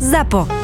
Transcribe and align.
ZAPO. 0.00 0.63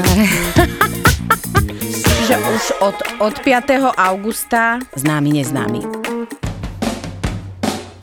No, 0.08 0.12
Čiže 2.30 2.36
už 2.36 2.64
od, 2.78 2.96
od 3.26 3.34
5. 3.42 3.90
augusta 3.98 4.78
Známy 4.94 5.42
neznámy. 5.42 5.82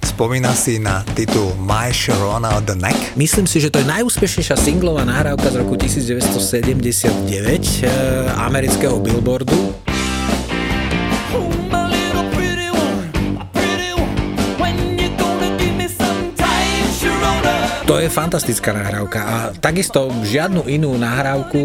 Spomína 0.03 0.51
si 0.51 0.83
na 0.83 1.05
titul 1.15 1.55
My 1.55 1.95
Sharona 1.95 2.59
The 2.59 2.75
Neck? 2.75 3.15
Myslím 3.15 3.47
si, 3.47 3.63
že 3.63 3.71
to 3.71 3.79
je 3.79 3.87
najúspešnejšia 3.87 4.59
singlová 4.59 5.07
nahrávka 5.07 5.47
z 5.47 5.63
roku 5.63 5.79
1979 5.79 7.23
e, 7.23 7.91
amerického 8.35 8.99
Billboardu. 8.99 9.86
To 17.87 17.95
je 18.03 18.11
fantastická 18.11 18.75
nahrávka 18.75 19.19
a 19.23 19.35
takisto 19.63 20.11
žiadnu 20.11 20.67
inú 20.67 20.99
nahrávku, 20.99 21.55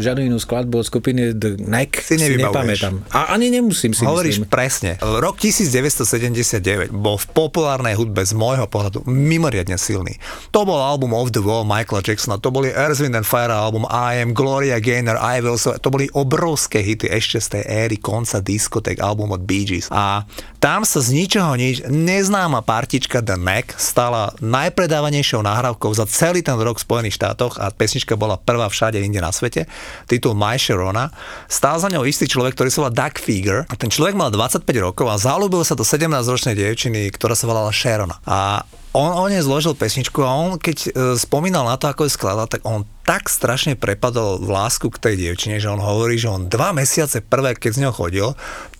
žiadnu 0.00 0.24
inú 0.24 0.40
skladbu 0.40 0.80
od 0.80 0.88
skupiny 0.88 1.36
The 1.36 1.60
Neck 1.60 2.00
Si 2.00 2.16
si, 2.16 2.32
nepamätám. 2.32 3.04
A 3.12 3.36
ani 3.36 3.52
nemusím 3.52 3.92
si 3.92 4.00
Hovoríš 4.00 4.40
myslím. 4.40 4.48
presne. 4.48 4.90
Rok 5.04 5.36
1979 5.36 6.88
bol 6.88 7.20
v 7.20 7.26
populárnej 7.28 7.92
hudbe 7.92 8.24
z 8.24 8.32
môjho 8.32 8.64
pohľadu 8.64 9.04
mimoriadne 9.04 9.76
silný. 9.76 10.16
To 10.56 10.64
bol 10.64 10.80
album 10.80 11.12
Of 11.12 11.36
the 11.36 11.44
Wall 11.44 11.68
Michaela 11.68 12.00
Jacksona, 12.00 12.40
to 12.40 12.48
boli 12.48 12.72
Earth, 12.72 13.04
Wind 13.04 13.12
and 13.12 13.28
Fire 13.28 13.52
album 13.52 13.84
I 13.92 14.24
Am, 14.24 14.32
Gloria 14.32 14.80
Gaynor, 14.80 15.20
I 15.20 15.44
Will 15.44 15.60
So, 15.60 15.76
to 15.76 15.92
boli 15.92 16.08
obrovské 16.16 16.80
hity 16.80 17.12
ešte 17.12 17.36
z 17.36 17.48
tej 17.52 17.64
éry 17.68 18.00
konca 18.00 18.40
diskotek 18.40 18.96
album 19.04 19.36
od 19.36 19.44
Bee 19.44 19.68
Gees. 19.68 19.92
A 19.92 20.24
tam 20.56 20.88
sa 20.88 21.04
z 21.04 21.12
ničoho 21.12 21.52
nič 21.52 21.84
neznáma 21.84 22.64
partička 22.64 23.20
The 23.20 23.36
Neck 23.36 23.76
stala 23.76 24.32
najpredávanejšou 24.40 25.44
nahrávkou 25.44 25.65
za 25.74 26.06
celý 26.06 26.44
ten 26.44 26.54
rok 26.60 26.78
v 26.78 26.86
Spojených 26.86 27.16
štátoch 27.16 27.58
a 27.58 27.72
pesnička 27.72 28.14
bola 28.14 28.38
prvá 28.38 28.70
všade 28.70 29.00
inde 29.00 29.18
na 29.18 29.32
svete. 29.34 29.66
Titul 30.06 30.36
My 30.36 30.60
Sharona. 30.60 31.10
Stál 31.50 31.80
za 31.80 31.88
ňou 31.90 32.06
istý 32.06 32.28
človek, 32.28 32.54
ktorý 32.54 32.68
sa 32.70 32.78
volá 32.86 32.92
Doug 32.92 33.16
Fieger 33.16 33.64
a 33.66 33.74
ten 33.74 33.88
človek 33.88 34.14
mal 34.14 34.28
25 34.28 34.62
rokov 34.78 35.06
a 35.08 35.16
zalúbil 35.16 35.64
sa 35.64 35.72
do 35.72 35.82
17-ročnej 35.82 36.52
dievčiny, 36.52 37.10
ktorá 37.16 37.32
sa 37.32 37.48
volala 37.48 37.72
Sharona. 37.72 38.20
A 38.28 38.62
on 38.96 39.12
o 39.12 39.24
nej 39.28 39.44
zložil 39.44 39.76
pesničku 39.76 40.24
a 40.24 40.32
on 40.32 40.56
keď 40.56 40.76
e, 40.88 40.90
spomínal 41.20 41.68
na 41.68 41.76
to, 41.76 41.92
ako 41.92 42.08
je 42.08 42.16
skladal, 42.16 42.48
tak 42.48 42.64
on 42.64 42.88
tak 43.06 43.30
strašne 43.30 43.78
prepadol 43.78 44.42
v 44.42 44.50
lásku 44.50 44.90
k 44.90 44.98
tej 44.98 45.14
dievčine, 45.14 45.62
že 45.62 45.70
on 45.70 45.78
hovorí, 45.78 46.18
že 46.18 46.26
on 46.26 46.50
dva 46.50 46.74
mesiace 46.74 47.22
prvé, 47.22 47.54
keď 47.54 47.70
z 47.70 47.82
ňou 47.86 47.94
chodil, 47.94 48.28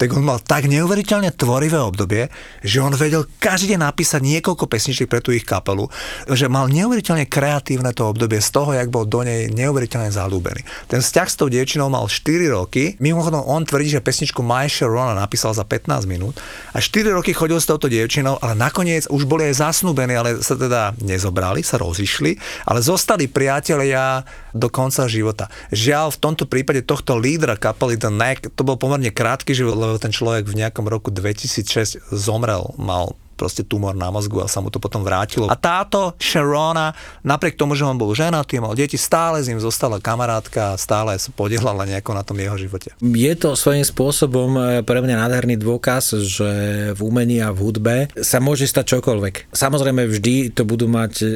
tak 0.03 0.11
on 0.19 0.27
mal 0.27 0.43
tak 0.43 0.67
neuveriteľne 0.67 1.31
tvorivé 1.31 1.79
obdobie, 1.79 2.27
že 2.67 2.83
on 2.83 2.91
vedel 2.99 3.31
každý 3.39 3.79
deň 3.79 3.87
napísať 3.87 4.21
niekoľko 4.27 4.67
pesničiek 4.67 5.07
pre 5.07 5.23
tú 5.23 5.31
ich 5.31 5.47
kapelu, 5.47 5.87
že 6.27 6.51
mal 6.51 6.67
neuveriteľne 6.67 7.31
kreatívne 7.31 7.95
to 7.95 8.11
obdobie 8.11 8.43
z 8.43 8.51
toho, 8.51 8.75
jak 8.75 8.91
bol 8.91 9.07
do 9.07 9.23
nej 9.23 9.47
neuveriteľne 9.47 10.11
zalúbený. 10.11 10.67
Ten 10.91 11.07
vzťah 11.07 11.29
s 11.31 11.39
tou 11.39 11.47
dievčinou 11.47 11.87
mal 11.87 12.11
4 12.11 12.51
roky, 12.51 12.99
mimochodom 12.99 13.47
on 13.47 13.63
tvrdí, 13.63 13.95
že 13.95 14.03
pesničku 14.03 14.43
My 14.43 14.67
Sharona 14.67 15.15
napísal 15.15 15.55
za 15.55 15.63
15 15.63 16.03
minút 16.11 16.43
a 16.75 16.83
4 16.83 17.15
roky 17.15 17.31
chodil 17.31 17.63
s 17.63 17.71
touto 17.71 17.87
dievčinou, 17.87 18.43
ale 18.43 18.59
nakoniec 18.59 19.07
už 19.07 19.23
boli 19.23 19.55
aj 19.55 19.63
zasnúbení, 19.63 20.19
ale 20.19 20.43
sa 20.43 20.59
teda 20.59 20.99
nezobrali, 20.99 21.63
sa 21.63 21.79
rozišli, 21.79 22.35
ale 22.67 22.83
zostali 22.83 23.31
priatelia 23.31 24.16
do 24.55 24.71
konca 24.71 25.11
života. 25.11 25.51
Žiaľ, 25.75 26.15
v 26.15 26.21
tomto 26.23 26.45
prípade 26.47 26.87
tohto 26.87 27.19
lídra 27.19 27.59
kapely 27.59 27.99
The 27.99 28.09
Neck, 28.15 28.55
to 28.55 28.63
bol 28.63 28.79
pomerne 28.79 29.11
krátky 29.11 29.53
život, 29.53 29.75
lebo 29.75 29.99
ten 29.99 30.15
človek 30.15 30.47
v 30.47 30.65
nejakom 30.65 30.87
roku 30.87 31.11
2006 31.11 32.15
zomrel, 32.15 32.73
mal 32.79 33.19
proste 33.37 33.63
tumor 33.63 33.93
na 33.93 34.09
mozgu 34.09 34.41
a 34.41 34.49
sa 34.49 34.65
mu 34.65 34.73
to 34.73 34.81
potom 34.81 35.05
vrátilo. 35.05 35.47
A 35.53 35.55
táto 35.55 36.17
Sharona, 36.17 36.97
napriek 37.21 37.61
tomu, 37.61 37.77
že 37.77 37.85
on 37.85 38.01
bol 38.01 38.17
ženatý, 38.17 38.59
mal 38.59 38.73
deti, 38.73 38.97
stále 38.97 39.45
s 39.45 39.47
ním 39.47 39.61
zostala 39.61 40.01
kamarátka 40.01 40.75
a 40.75 40.81
stále 40.81 41.15
sa 41.21 41.29
podielala 41.31 41.85
nejako 41.85 42.17
na 42.17 42.25
tom 42.25 42.41
jeho 42.41 42.57
živote. 42.57 42.97
Je 42.99 43.35
to 43.37 43.53
svojím 43.53 43.85
spôsobom 43.85 44.51
e, 44.57 44.61
pre 44.81 45.05
mňa 45.05 45.29
nádherný 45.29 45.61
dôkaz, 45.61 46.17
že 46.25 46.51
v 46.97 47.01
umení 47.05 47.45
a 47.45 47.53
v 47.53 47.61
hudbe 47.61 47.97
sa 48.19 48.41
môže 48.41 48.65
stať 48.65 48.97
čokoľvek. 48.99 49.53
Samozrejme 49.53 50.09
vždy 50.09 50.57
to 50.57 50.65
budú 50.65 50.89
mať 50.89 51.13
e, 51.21 51.27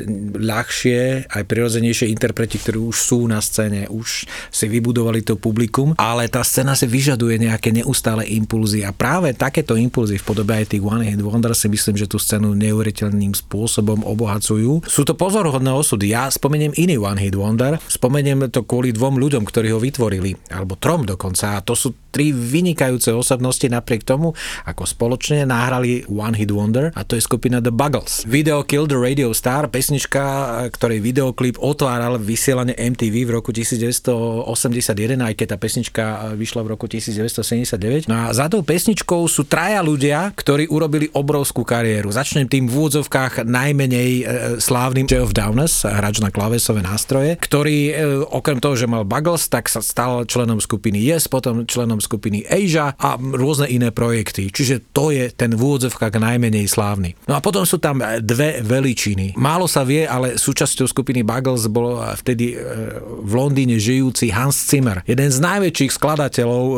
ľahšie, 0.41 1.29
aj 1.29 1.43
prirodzenejšie 1.45 2.09
interpreti, 2.09 2.57
ktorí 2.57 2.81
už 2.81 2.97
sú 2.97 3.29
na 3.29 3.45
scéne, 3.45 3.91
už 3.93 4.25
si 4.49 4.67
vybudovali 4.67 5.21
to 5.21 5.37
publikum, 5.37 5.93
ale 5.99 6.31
tá 6.31 6.41
scéna 6.41 6.73
si 6.79 6.87
vyžaduje 6.87 7.37
nejaké 7.43 7.75
neustále 7.75 8.25
impulzy 8.31 8.87
a 8.87 8.95
práve 8.95 9.35
takéto 9.35 9.75
impulzy 9.75 10.17
v 10.17 10.25
podobe 10.25 10.55
aj 10.55 10.71
tých 10.71 10.85
One 10.85 11.05
Hit 11.07 11.21
Wonder 11.21 11.53
si 11.53 11.67
myslím, 11.67 11.90
že 11.95 12.11
tú 12.11 12.19
scénu 12.19 12.53
neuveriteľným 12.59 13.33
spôsobom 13.33 14.03
obohacujú. 14.03 14.85
Sú 14.87 15.03
to 15.07 15.15
pozorhodné 15.15 15.71
osudy. 15.71 16.11
Ja 16.11 16.27
spomeniem 16.29 16.75
iný 16.75 16.99
One 16.99 17.23
Hit 17.23 17.39
Wonder, 17.39 17.79
spomeniem 17.87 18.51
to 18.51 18.67
kvôli 18.67 18.91
dvom 18.91 19.17
ľuďom, 19.17 19.47
ktorí 19.47 19.71
ho 19.71 19.79
vytvorili, 19.79 20.35
alebo 20.51 20.75
trom 20.77 21.07
dokonca. 21.07 21.57
A 21.57 21.65
to 21.65 21.79
sú 21.79 21.95
tri 22.11 22.35
vynikajúce 22.35 23.15
osobnosti 23.15 23.65
napriek 23.71 24.03
tomu, 24.03 24.35
ako 24.67 24.83
spoločne 24.85 25.47
nahrali 25.47 26.05
One 26.11 26.35
Hit 26.35 26.51
Wonder 26.51 26.91
a 26.93 27.07
to 27.07 27.15
je 27.15 27.23
skupina 27.23 27.63
The 27.63 27.71
Buggles. 27.71 28.27
Video 28.27 28.67
Kill 28.67 28.91
the 28.91 28.99
Radio 28.99 29.31
Star, 29.31 29.71
pesnička, 29.71 30.23
ktorej 30.75 30.99
videoklip 30.99 31.57
otváral 31.63 32.19
vysielanie 32.19 32.75
MTV 32.75 33.31
v 33.31 33.31
roku 33.39 33.55
1981, 33.55 35.23
aj 35.23 35.35
keď 35.39 35.47
tá 35.55 35.57
pesnička 35.57 36.05
vyšla 36.35 36.67
v 36.67 36.69
roku 36.75 36.91
1979. 36.91 38.11
No 38.11 38.27
a 38.27 38.35
za 38.35 38.51
tou 38.51 38.67
pesničkou 38.67 39.25
sú 39.31 39.47
traja 39.47 39.79
ľudia, 39.81 40.35
ktorí 40.35 40.67
urobili 40.67 41.07
obrovskú 41.15 41.63
kariéru. 41.63 42.11
Začnem 42.11 42.51
tým 42.51 42.67
v 42.67 42.75
úvodzovkách 42.75 43.47
najmenej 43.47 44.11
e, 44.21 44.23
slávnym 44.59 45.07
Jeff 45.07 45.31
Downes, 45.31 45.87
hráč 45.87 46.19
na 46.19 46.35
klávesové 46.35 46.83
nástroje, 46.83 47.39
ktorý 47.39 47.79
e, 47.91 47.93
okrem 48.27 48.59
toho, 48.59 48.75
že 48.75 48.91
mal 48.91 49.07
Buggles, 49.07 49.47
tak 49.47 49.71
sa 49.71 49.79
stal 49.79 50.27
členom 50.27 50.59
skupiny 50.59 50.99
Yes, 51.01 51.31
potom 51.31 51.65
členom 51.69 52.00
skupiny 52.01 52.43
Asia 52.49 52.97
a 52.97 53.17
rôzne 53.17 53.69
iné 53.71 53.95
projekty. 53.95 54.49
Čiže 54.49 54.91
to 54.91 55.13
je 55.13 55.31
ten 55.31 55.55
v 55.55 55.61
úvodzovkách 55.61 56.17
najmenej 56.17 56.67
slávny. 56.67 57.15
No 57.29 57.37
a 57.37 57.41
potom 57.45 57.63
sú 57.69 57.77
tam 57.77 58.01
dve 58.01 58.65
veličiny. 58.65 59.37
Málo 59.37 59.69
sa 59.69 59.85
vie, 59.85 60.09
ale 60.09 60.41
súčasťou 60.41 60.89
skupiny 60.89 61.21
Buggles 61.21 61.69
bol 61.69 62.01
e, 62.01 62.17
vtedy 62.17 62.55
e, 62.55 62.57
v 63.23 63.33
Londýne 63.37 63.77
žijúci 63.77 64.33
Hans 64.33 64.57
Zimmer, 64.57 65.05
jeden 65.05 65.29
z 65.29 65.39
najväčších 65.39 65.93
skladateľov 65.93 66.65
e, 66.65 66.77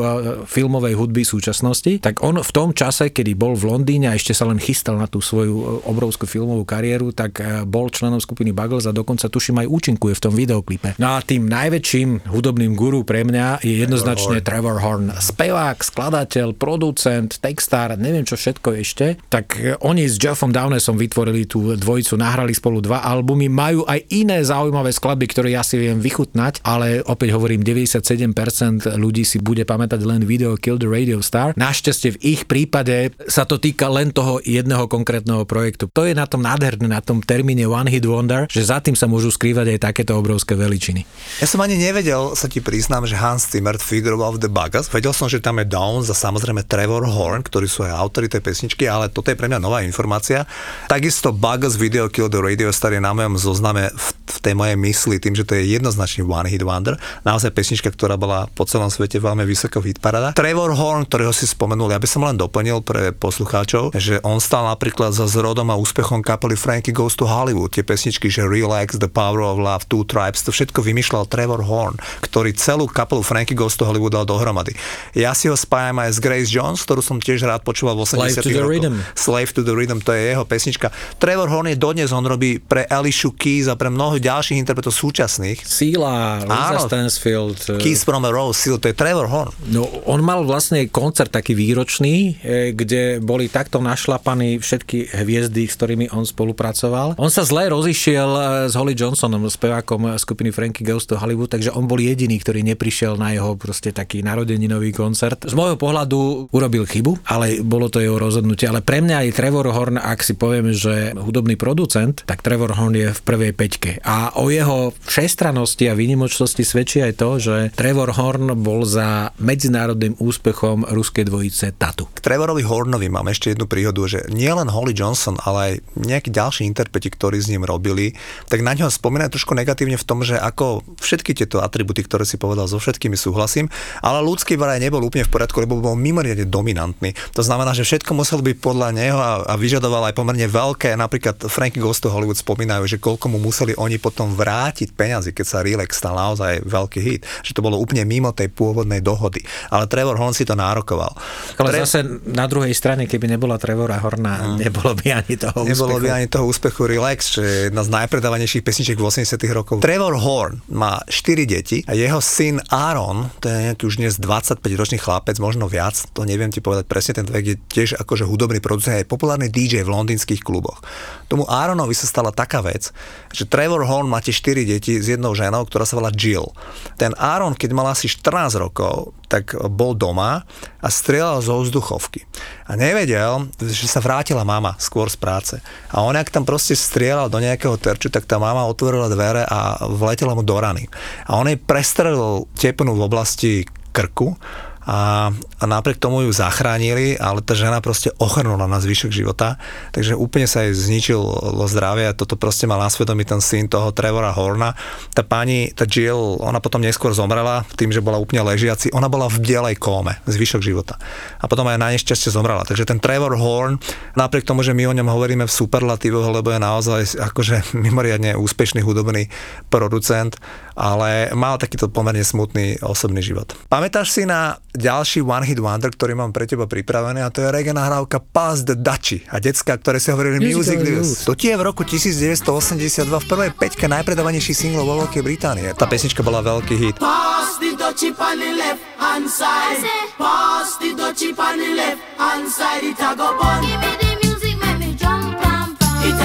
filmovej 0.50 0.94
hudby 0.98 1.22
súčasnosti. 1.22 2.02
Tak 2.02 2.26
on 2.26 2.42
v 2.42 2.50
tom 2.50 2.74
čase, 2.74 3.14
kedy 3.14 3.38
bol 3.38 3.54
v 3.54 3.70
Londýne 3.70 4.10
a 4.10 4.16
ešte 4.18 4.34
sa 4.34 4.48
len 4.50 4.58
chystal 4.58 4.98
na 4.98 5.06
tú 5.06 5.22
svoju 5.22 5.86
obrovskú 5.86 6.26
filmovú 6.26 6.66
kariéru, 6.66 7.14
tak 7.14 7.38
bol 7.68 7.92
členom 7.92 8.18
skupiny 8.18 8.50
Buggles 8.50 8.88
a 8.88 8.92
dokonca 8.92 9.30
tuším 9.30 9.62
aj 9.62 9.70
účinkuje 9.70 10.12
v 10.16 10.22
tom 10.22 10.34
videoklipe. 10.34 10.98
No 10.98 11.14
a 11.14 11.22
tým 11.22 11.46
najväčším 11.46 12.32
hudobným 12.32 12.74
guru 12.74 13.04
pre 13.06 13.22
mňa 13.22 13.62
je 13.62 13.84
jednoznačne 13.84 14.40
Trevor 14.40 14.80
Horn. 14.80 15.11
Spevák, 15.18 15.82
skladateľ, 15.82 16.54
producent, 16.56 17.36
textár, 17.42 17.98
neviem 17.98 18.24
čo 18.24 18.38
všetko 18.38 18.68
ešte. 18.78 19.20
Tak 19.28 19.80
oni 19.84 20.06
s 20.08 20.16
Jeffom 20.16 20.54
Downesom 20.54 20.96
vytvorili 20.96 21.44
tú 21.44 21.74
dvojicu, 21.74 22.16
nahrali 22.16 22.54
spolu 22.54 22.78
dva 22.80 23.02
albumy, 23.02 23.50
majú 23.50 23.82
aj 23.84 24.08
iné 24.14 24.40
zaujímavé 24.46 24.94
skladby, 24.94 25.26
ktoré 25.28 25.48
ja 25.56 25.66
si 25.66 25.76
viem 25.80 25.98
vychutnať, 25.98 26.62
ale 26.62 27.02
opäť 27.02 27.34
hovorím, 27.34 27.66
97% 27.66 28.88
ľudí 28.94 29.26
si 29.26 29.42
bude 29.42 29.66
pamätať 29.66 30.00
len 30.06 30.22
video 30.22 30.54
Kill 30.54 30.78
the 30.78 30.88
Radio 30.88 31.18
Star. 31.20 31.52
Našťastie 31.58 32.16
v 32.16 32.22
ich 32.22 32.42
prípade 32.46 33.10
sa 33.26 33.42
to 33.48 33.58
týka 33.58 33.90
len 33.90 34.14
toho 34.14 34.38
jedného 34.44 34.86
konkrétneho 34.86 35.42
projektu. 35.48 35.88
To 35.92 36.04
je 36.06 36.14
na 36.14 36.28
tom 36.28 36.44
nádherné, 36.44 36.86
na 36.86 37.00
tom 37.00 37.24
termíne 37.24 37.64
One 37.66 37.88
Hit 37.88 38.04
Wonder, 38.04 38.46
že 38.46 38.62
za 38.62 38.78
tým 38.84 38.94
sa 38.94 39.08
môžu 39.08 39.32
skrývať 39.32 39.74
aj 39.76 39.78
takéto 39.90 40.14
obrovské 40.14 40.54
veličiny. 40.54 41.08
Ja 41.40 41.48
som 41.48 41.64
ani 41.64 41.80
nevedel, 41.80 42.36
sa 42.36 42.46
ti 42.46 42.60
priznám, 42.60 43.08
že 43.08 43.16
Hans 43.16 43.48
Zimmer 43.48 43.80
figuroval 43.80 44.36
v 44.36 44.46
The 44.46 44.50
Buggles. 44.52 44.92
Vedel 45.02 45.18
som, 45.18 45.26
že 45.26 45.42
tam 45.42 45.58
je 45.58 45.66
Downs 45.66 46.06
a 46.06 46.14
samozrejme 46.14 46.62
Trevor 46.62 47.02
Horn, 47.02 47.42
ktorí 47.42 47.66
sú 47.66 47.82
aj 47.82 47.90
autori 47.90 48.30
tej 48.30 48.38
pesničky, 48.38 48.86
ale 48.86 49.10
toto 49.10 49.34
je 49.34 49.34
pre 49.34 49.50
mňa 49.50 49.58
nová 49.58 49.82
informácia. 49.82 50.46
Takisto 50.86 51.34
Buggles 51.34 51.74
Video 51.74 52.06
Kill 52.06 52.30
the 52.30 52.38
Radio 52.38 52.70
Star 52.70 52.94
je 52.94 53.02
na 53.02 53.10
mojom 53.10 53.34
zozname 53.34 53.90
v, 53.90 54.06
v 54.14 54.38
tej 54.38 54.54
mojej 54.54 54.78
mysli 54.78 55.18
tým, 55.18 55.34
že 55.34 55.42
to 55.42 55.58
je 55.58 55.74
jednoznačný 55.74 56.22
One 56.22 56.46
Hit 56.46 56.62
Wonder. 56.62 57.02
Naozaj 57.26 57.50
pesnička, 57.50 57.90
ktorá 57.90 58.14
bola 58.14 58.46
po 58.54 58.62
celom 58.62 58.94
svete 58.94 59.18
veľmi 59.18 59.42
vysoko 59.42 59.82
v 59.82 59.90
hitparada. 59.90 60.38
Trevor 60.38 60.70
Horn, 60.78 61.02
ktorého 61.10 61.34
si 61.34 61.50
spomenul, 61.50 61.90
ja 61.90 61.98
by 61.98 62.06
som 62.06 62.22
len 62.22 62.38
doplnil 62.38 62.86
pre 62.86 63.10
poslucháčov, 63.10 63.98
že 63.98 64.22
on 64.22 64.38
stal 64.38 64.70
napríklad 64.70 65.10
za 65.10 65.26
zrodom 65.26 65.66
a 65.74 65.80
úspechom 65.82 66.22
kapely 66.22 66.54
Frankie 66.54 66.94
Goes 66.94 67.18
to 67.18 67.26
Hollywood. 67.26 67.74
Tie 67.74 67.82
pesničky, 67.82 68.30
že 68.30 68.46
Relax, 68.46 69.02
The 69.02 69.10
Power 69.10 69.42
of 69.42 69.58
Love, 69.58 69.90
Two 69.90 70.06
Tribes, 70.06 70.46
to 70.46 70.54
všetko 70.54 70.78
vymýšľal 70.78 71.26
Trevor 71.26 71.66
Horn, 71.66 71.98
ktorý 72.22 72.54
celú 72.54 72.86
kapelu 72.86 73.26
Frankie 73.26 73.58
Goes 73.58 73.74
to 73.74 73.82
Hollywood 73.82 74.14
dal 74.14 74.30
dohromady. 74.30 74.78
Ja 75.12 75.36
si 75.36 75.46
ho 75.48 75.56
spájam 75.56 76.00
aj 76.00 76.16
s 76.16 76.18
Grace 76.18 76.50
Jones, 76.50 76.80
ktorú 76.82 77.04
som 77.04 77.20
tiež 77.20 77.44
rád 77.44 77.62
počúval 77.62 77.96
v 78.00 78.08
80 78.08 78.18
Slave 78.18 78.36
to 78.42 78.50
the. 78.50 78.64
Rhythm. 78.64 78.94
Slave 79.14 79.50
to 79.52 79.60
the 79.62 79.74
Rhythm, 79.76 79.98
to 80.00 80.10
je 80.12 80.22
jeho 80.32 80.44
pesnička. 80.44 80.88
Trevor 81.20 81.48
Horn 81.48 81.70
je 81.70 81.78
dodnes, 81.78 82.10
on 82.10 82.24
robí 82.24 82.58
pre 82.58 82.82
Alicia 82.88 83.30
Keys 83.30 83.70
a 83.70 83.78
pre 83.78 83.92
mnohých 83.92 84.24
ďalších 84.24 84.58
interpretov 84.58 84.96
súčasných. 84.96 85.62
Síla, 85.62 86.42
Lisa. 86.42 86.88
Stansfield. 86.90 87.58
eh, 87.70 87.78
Keys 87.78 88.02
from 88.02 88.26
a 88.26 88.30
Rose, 88.34 88.58
Seal, 88.58 88.82
to 88.82 88.90
je 88.90 88.96
Trevor 88.96 89.30
Horn. 89.30 89.52
No, 89.70 89.86
on 90.08 90.18
mal 90.24 90.42
vlastne 90.42 90.82
koncert 90.90 91.30
taký 91.30 91.54
výročný, 91.54 92.40
e, 92.42 92.72
kde 92.74 93.22
boli 93.22 93.46
takto 93.46 93.78
našlapaní 93.78 94.58
všetky 94.58 95.14
hviezdy, 95.22 95.70
s 95.70 95.78
ktorými 95.78 96.10
on 96.10 96.26
spolupracoval. 96.26 97.14
On 97.20 97.30
sa 97.30 97.46
zle 97.46 97.70
rozišiel 97.70 98.30
e, 98.32 98.40
s 98.66 98.74
Holly 98.74 98.98
Johnsonom, 98.98 99.46
spevákom 99.46 100.18
skupiny 100.18 100.50
Frankie 100.50 100.82
Goes 100.82 101.06
to 101.06 101.14
Hollywood, 101.14 101.54
takže 101.54 101.70
on 101.70 101.86
bol 101.86 102.02
jediný, 102.02 102.34
ktorý 102.42 102.66
neprišiel 102.66 103.14
na 103.14 103.30
jeho 103.30 103.54
proste 103.54 103.94
taký 103.94 104.24
narodeninový 104.26 104.81
koncert. 104.90 105.46
Z 105.46 105.54
môjho 105.54 105.78
pohľadu 105.78 106.50
urobil 106.50 106.82
chybu, 106.82 107.22
ale 107.30 107.62
bolo 107.62 107.86
to 107.86 108.02
jeho 108.02 108.18
rozhodnutie. 108.18 108.66
Ale 108.66 108.82
pre 108.82 108.98
mňa 108.98 109.22
aj 109.22 109.36
Trevor 109.38 109.70
Horn, 109.70 110.02
ak 110.02 110.26
si 110.26 110.34
povieme, 110.34 110.74
že 110.74 111.14
hudobný 111.14 111.54
producent, 111.54 112.26
tak 112.26 112.42
Trevor 112.42 112.74
Horn 112.74 112.98
je 112.98 113.14
v 113.14 113.20
prvej 113.22 113.52
peťke. 113.54 114.02
A 114.02 114.34
o 114.42 114.50
jeho 114.50 114.90
všestranosti 115.06 115.86
a 115.86 115.94
výnimočnosti 115.94 116.66
svedčí 116.66 116.98
aj 116.98 117.14
to, 117.22 117.30
že 117.38 117.56
Trevor 117.78 118.10
Horn 118.18 118.58
bol 118.58 118.82
za 118.82 119.30
medzinárodným 119.38 120.18
úspechom 120.18 120.88
ruskej 120.88 121.28
dvojice 121.28 121.76
Tatu. 121.76 122.08
K 122.16 122.24
Trevorovi 122.24 122.64
Hornovi 122.64 123.12
mám 123.12 123.28
ešte 123.28 123.52
jednu 123.52 123.68
príhodu, 123.68 124.00
že 124.08 124.24
nielen 124.32 124.72
Holly 124.72 124.96
Johnson, 124.96 125.36
ale 125.44 125.58
aj 125.60 125.74
nejakí 126.00 126.32
ďalší 126.32 126.64
interpreti, 126.64 127.12
ktorí 127.12 127.36
s 127.36 127.52
ním 127.52 127.68
robili, 127.68 128.16
tak 128.48 128.64
na 128.64 128.72
ňo 128.72 128.88
spomínajú 128.88 129.36
trošku 129.36 129.52
negatívne 129.52 130.00
v 130.00 130.06
tom, 130.08 130.24
že 130.24 130.40
ako 130.40 130.80
všetky 130.96 131.36
tieto 131.36 131.60
atributy, 131.60 132.00
ktoré 132.06 132.24
si 132.24 132.40
povedal, 132.40 132.64
so 132.64 132.80
všetkými 132.80 133.18
súhlasím, 133.18 133.68
ale 134.00 134.24
ľudský 134.24 134.56
vraj 134.72 134.80
nebol 134.80 135.04
úplne 135.04 135.28
v 135.28 135.32
poriadku, 135.36 135.60
lebo 135.60 135.84
bol 135.84 135.92
mimoriadne 135.92 136.48
dominantný. 136.48 137.12
To 137.36 137.44
znamená, 137.44 137.76
že 137.76 137.84
všetko 137.84 138.16
muselo 138.16 138.40
byť 138.40 138.56
podľa 138.56 138.88
neho 138.96 139.20
a, 139.20 139.44
a 139.44 139.54
vyžadoval 139.60 140.08
aj 140.08 140.16
pomerne 140.16 140.48
veľké, 140.48 140.96
napríklad 140.96 141.44
Frankie 141.52 141.76
Goes 141.76 142.00
to 142.00 142.08
Hollywood 142.08 142.40
spomínajú, 142.40 142.88
že 142.88 142.96
koľko 142.96 143.28
mu 143.28 143.36
museli 143.36 143.76
oni 143.76 144.00
potom 144.00 144.32
vrátiť 144.32 144.96
peniazy, 144.96 145.36
keď 145.36 145.44
sa 145.44 145.60
Relax 145.60 146.00
stal 146.00 146.16
naozaj 146.16 146.64
veľký 146.64 147.00
hit, 147.04 147.28
že 147.44 147.52
to 147.52 147.60
bolo 147.60 147.76
úplne 147.76 148.08
mimo 148.08 148.32
tej 148.32 148.48
pôvodnej 148.48 149.04
dohody. 149.04 149.44
Ale 149.68 149.84
Trevor 149.92 150.16
Horn 150.16 150.32
si 150.32 150.48
to 150.48 150.56
nárokoval. 150.56 151.12
Ale 151.60 151.68
Tre- 151.68 151.84
zase 151.84 152.00
na 152.24 152.48
druhej 152.48 152.72
strane, 152.72 153.04
keby 153.04 153.28
nebola 153.28 153.60
Trevora 153.60 154.00
Horna, 154.00 154.56
nebolo 154.56 154.96
by 154.96 155.20
ani 155.20 155.36
toho 155.36 155.68
Nebolo 155.68 156.00
úspechu. 156.00 156.00
by 156.00 156.08
ani 156.16 156.26
toho 156.32 156.44
úspechu 156.48 156.88
Relax, 156.88 157.36
čo 157.36 157.44
je 157.44 157.68
jedna 157.68 157.84
z 157.84 157.92
najpredávanejších 157.92 158.64
pesničiek 158.64 158.96
v 158.96 159.04
80 159.04 159.36
rokov. 159.52 159.84
Trevor 159.84 160.16
Horn 160.16 160.64
má 160.72 161.04
4 161.04 161.44
deti 161.44 161.84
a 161.84 161.92
jeho 161.92 162.24
syn 162.24 162.56
Aaron, 162.72 163.28
to 163.36 163.52
je 163.52 163.68
nejaký 163.68 163.82
už 163.84 163.96
dnes 163.98 164.14
25-ročný 164.52 165.00
chlapec, 165.00 165.40
možno 165.40 165.66
viac, 165.66 165.96
to 166.12 166.28
neviem 166.28 166.52
ti 166.52 166.60
povedať 166.60 166.84
presne, 166.84 167.12
ten 167.16 167.26
vek 167.26 167.44
je 167.44 167.56
tiež 167.56 167.96
akože 168.00 168.28
hudobný 168.28 168.60
producent, 168.60 169.00
je 169.00 169.08
populárny 169.08 169.48
DJ 169.48 169.82
v 169.82 169.92
londýnskych 169.92 170.44
kluboch. 170.44 170.84
Tomu 171.32 171.48
Aaronovi 171.48 171.96
sa 171.96 172.04
stala 172.04 172.28
taká 172.28 172.60
vec, 172.60 172.92
že 173.32 173.48
Trevor 173.48 173.88
Horn 173.88 174.12
má 174.12 174.20
tie 174.20 174.36
4 174.36 174.68
deti 174.68 175.00
s 175.00 175.08
jednou 175.08 175.32
ženou, 175.32 175.64
ktorá 175.64 175.88
sa 175.88 175.96
volá 175.96 176.12
Jill. 176.12 176.52
Ten 177.00 177.16
Aaron, 177.16 177.56
keď 177.56 177.70
mal 177.72 177.88
asi 177.88 178.06
14 178.06 178.60
rokov, 178.60 179.16
tak 179.32 179.56
bol 179.72 179.96
doma 179.96 180.44
a 180.84 180.88
strieľal 180.92 181.40
zo 181.40 181.64
vzduchovky. 181.64 182.28
A 182.68 182.76
nevedel, 182.76 183.48
že 183.56 183.88
sa 183.88 184.04
vrátila 184.04 184.44
mama 184.44 184.76
skôr 184.76 185.08
z 185.08 185.16
práce. 185.16 185.56
A 185.88 186.04
on, 186.04 186.12
ak 186.12 186.28
tam 186.28 186.44
proste 186.44 186.76
strieľal 186.76 187.32
do 187.32 187.40
nejakého 187.40 187.80
terču, 187.80 188.12
tak 188.12 188.28
tá 188.28 188.36
mama 188.36 188.68
otvorila 188.68 189.08
dvere 189.08 189.48
a 189.48 189.88
vletela 189.88 190.36
mu 190.36 190.44
do 190.44 190.60
rany. 190.60 190.84
A 191.24 191.40
on 191.40 191.48
jej 191.48 191.56
prestrelil 191.56 192.44
tepnu 192.60 192.92
v 192.92 193.04
oblasti 193.08 193.64
krku 193.92 194.36
a, 194.82 195.30
a 195.32 195.64
napriek 195.64 196.02
tomu 196.02 196.26
ju 196.26 196.34
zachránili, 196.34 197.14
ale 197.14 197.38
tá 197.44 197.54
žena 197.54 197.78
proste 197.78 198.10
ochrnula 198.18 198.66
na 198.66 198.82
zvyšok 198.82 199.14
života, 199.14 199.56
takže 199.94 200.18
úplne 200.18 200.50
sa 200.50 200.66
jej 200.66 200.74
zničilo 200.74 201.62
zdravie 201.70 202.10
a 202.10 202.16
toto 202.16 202.34
proste 202.34 202.66
mal 202.66 202.82
na 202.82 202.90
svedomí 202.90 203.22
ten 203.22 203.38
syn 203.38 203.70
toho 203.70 203.94
Trevora 203.94 204.34
Horna. 204.34 204.74
Tá 205.14 205.22
pani, 205.22 205.70
tá 205.70 205.86
Jill, 205.86 206.42
ona 206.42 206.58
potom 206.58 206.82
neskôr 206.82 207.14
zomrela 207.14 207.62
tým, 207.78 207.94
že 207.94 208.02
bola 208.02 208.18
úplne 208.18 208.42
ležiaci, 208.42 208.90
ona 208.90 209.06
bola 209.06 209.30
v 209.30 209.38
bielej 209.38 209.78
kóme 209.78 210.18
zvyšok 210.26 210.62
života. 210.62 210.98
A 211.38 211.46
potom 211.46 211.66
aj 211.70 211.78
na 211.78 211.94
nešťastie 211.94 212.34
zomrela. 212.34 212.66
Takže 212.66 212.82
ten 212.82 212.98
Trevor 212.98 213.38
Horn, 213.38 213.78
napriek 214.18 214.42
tomu, 214.42 214.66
že 214.66 214.74
my 214.74 214.90
o 214.90 214.96
ňom 214.98 215.08
hovoríme 215.08 215.44
v 215.46 215.52
superlatívoch, 215.52 216.26
lebo 216.34 216.50
je 216.50 216.58
naozaj 216.58 217.00
akože 217.22 217.70
mimoriadne 217.84 218.34
úspešný 218.34 218.82
hudobný 218.82 219.30
producent, 219.70 220.34
ale 220.74 221.30
mal 221.36 221.60
takýto 221.60 221.86
pomerne 221.86 222.24
smutný 222.24 222.80
osobný 222.82 223.20
život. 223.20 223.54
Pamätáš 223.68 224.10
si 224.10 224.24
na 224.24 224.56
ďalší 224.72 225.20
One 225.20 225.44
Hit 225.44 225.60
Wonder, 225.60 225.92
ktorý 225.92 226.16
mám 226.16 226.32
pre 226.32 226.48
teba 226.48 226.64
pripravený 226.64 227.20
a 227.20 227.28
to 227.28 227.44
je 227.44 227.48
reggae 227.52 227.76
nahrávka 227.76 228.24
Pass 228.24 228.64
the 228.64 228.76
Dutchy 228.76 229.24
a 229.28 229.36
decka, 229.38 229.76
ktoré 229.76 230.00
si 230.00 230.08
hovorili 230.08 230.40
Music 230.40 230.80
Musical 230.80 231.04
News. 231.04 231.28
To 231.28 231.36
tie 231.36 231.52
je 231.52 231.60
v 231.60 231.62
roku 231.62 231.84
1982 231.84 233.04
v 233.04 233.26
prvej 233.28 233.50
peťke 233.52 233.84
najpredávanejších 233.92 234.56
singlov 234.56 234.88
vo 234.88 234.94
Veľkej 235.04 235.22
Británie. 235.22 235.68
Tá 235.76 235.84
pesnička 235.84 236.24
bola 236.24 236.40
veľký 236.40 236.74
hit. 236.80 236.96
Pass 236.96 237.60
the 237.60 237.76
dutchie 237.76 238.16
on 238.16 238.36
the 238.40 238.50
left 238.56 238.82
hand 238.96 239.28
side. 239.28 239.84
Pass 240.16 240.80
the 240.80 240.96
dutchie 240.96 241.36
on 241.36 241.60
the 241.60 241.70
left 241.76 242.00
hand 242.16 242.48
side. 242.48 242.84
It 242.84 243.00
a 243.00 243.12
go 243.12 243.36
bun. 243.36 244.01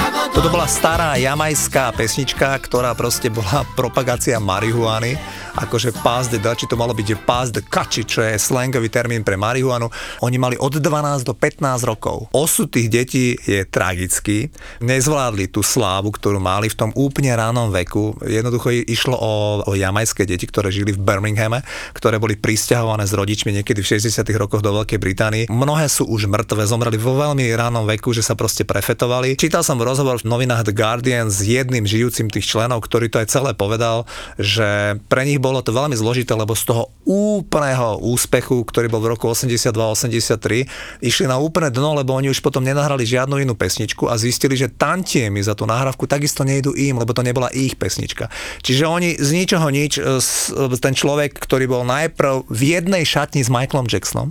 Toto 0.07 0.53
bola 0.53 0.69
stará 0.69 1.17
jamajská 1.17 1.91
pesnička, 1.97 2.53
ktorá 2.61 2.93
proste 2.93 3.27
bola 3.27 3.65
propagácia 3.79 4.39
marihuany. 4.39 5.19
Akože 5.57 5.89
pass 6.05 6.29
the 6.29 6.37
Dutchy, 6.37 6.69
to 6.69 6.77
malo 6.77 6.93
byť 6.93 7.25
pass 7.25 7.49
the 7.49 7.65
kači, 7.65 8.05
čo 8.05 8.21
je 8.21 8.37
slangový 8.37 8.93
termín 8.93 9.25
pre 9.25 9.33
marihuanu. 9.33 9.89
Oni 10.21 10.37
mali 10.37 10.53
od 10.61 10.77
12 10.77 11.25
do 11.25 11.33
15 11.33 11.81
rokov. 11.89 12.29
Osud 12.29 12.69
tých 12.69 12.87
detí 12.93 13.33
je 13.41 13.65
tragický. 13.65 14.53
Nezvládli 14.85 15.49
tú 15.49 15.65
slávu, 15.65 16.13
ktorú 16.13 16.37
mali 16.37 16.69
v 16.69 16.77
tom 16.77 16.93
úplne 16.93 17.33
ránom 17.33 17.73
veku. 17.73 18.13
Jednoducho 18.21 18.69
išlo 18.69 19.17
o, 19.17 19.65
o 19.65 19.73
jamajské 19.73 20.29
deti, 20.29 20.45
ktoré 20.45 20.69
žili 20.69 20.93
v 20.93 21.01
Birminghame, 21.01 21.65
ktoré 21.97 22.21
boli 22.21 22.37
pristahované 22.37 23.09
s 23.09 23.17
rodičmi 23.17 23.49
niekedy 23.49 23.81
v 23.81 23.97
60 23.97 24.21
rokoch 24.37 24.61
do 24.61 24.69
Veľkej 24.69 25.01
Británii. 25.01 25.43
Mnohé 25.49 25.89
sú 25.89 26.05
už 26.05 26.29
mŕtve, 26.29 26.69
zomreli 26.69 27.01
vo 27.01 27.17
veľmi 27.17 27.49
ránom 27.57 27.89
veku, 27.89 28.13
že 28.13 28.21
sa 28.21 28.37
proste 28.37 28.61
prefetovali. 28.61 29.33
Čítal 29.33 29.65
som 29.65 29.81
rozhovor 29.97 30.21
v 30.21 30.29
novinách 30.29 30.69
The 30.69 30.77
Guardian 30.77 31.33
s 31.33 31.41
jedným 31.41 31.89
žijúcim 31.89 32.29
tých 32.29 32.45
členov, 32.45 32.85
ktorý 32.85 33.09
to 33.09 33.17
aj 33.17 33.33
celé 33.33 33.57
povedal, 33.57 34.05
že 34.37 35.01
pre 35.09 35.25
nich 35.25 35.41
bolo 35.41 35.65
to 35.65 35.73
veľmi 35.73 35.97
zložité, 35.97 36.37
lebo 36.37 36.53
z 36.53 36.69
toho 36.69 36.93
úplného 37.01 37.97
úspechu, 38.05 38.61
ktorý 38.61 38.93
bol 38.93 39.01
v 39.01 39.17
roku 39.17 39.25
82-83, 39.25 40.69
išli 41.01 41.25
na 41.25 41.41
úplné 41.41 41.73
dno, 41.73 41.97
lebo 41.97 42.13
oni 42.13 42.29
už 42.29 42.45
potom 42.45 42.61
nenahrali 42.61 43.09
žiadnu 43.09 43.41
inú 43.41 43.57
pesničku 43.57 44.05
a 44.05 44.21
zistili, 44.21 44.53
že 44.53 44.69
tantiemy 44.69 45.41
za 45.41 45.57
tú 45.57 45.65
nahrávku 45.65 46.05
takisto 46.05 46.45
nejdu 46.45 46.77
im, 46.77 47.01
lebo 47.01 47.09
to 47.17 47.25
nebola 47.25 47.49
ich 47.49 47.73
pesnička. 47.73 48.29
Čiže 48.61 48.85
oni 48.85 49.09
z 49.17 49.29
ničoho 49.33 49.65
nič, 49.73 49.97
e, 49.97 50.21
s- 50.21 50.53
ten 50.77 50.93
človek, 50.93 51.33
ktorý 51.41 51.65
bol 51.65 51.81
najprv 51.81 52.45
v 52.45 52.61
jednej 52.77 53.01
šatni 53.01 53.41
s 53.41 53.49
Michaelom 53.49 53.89
Jacksonom, 53.89 54.29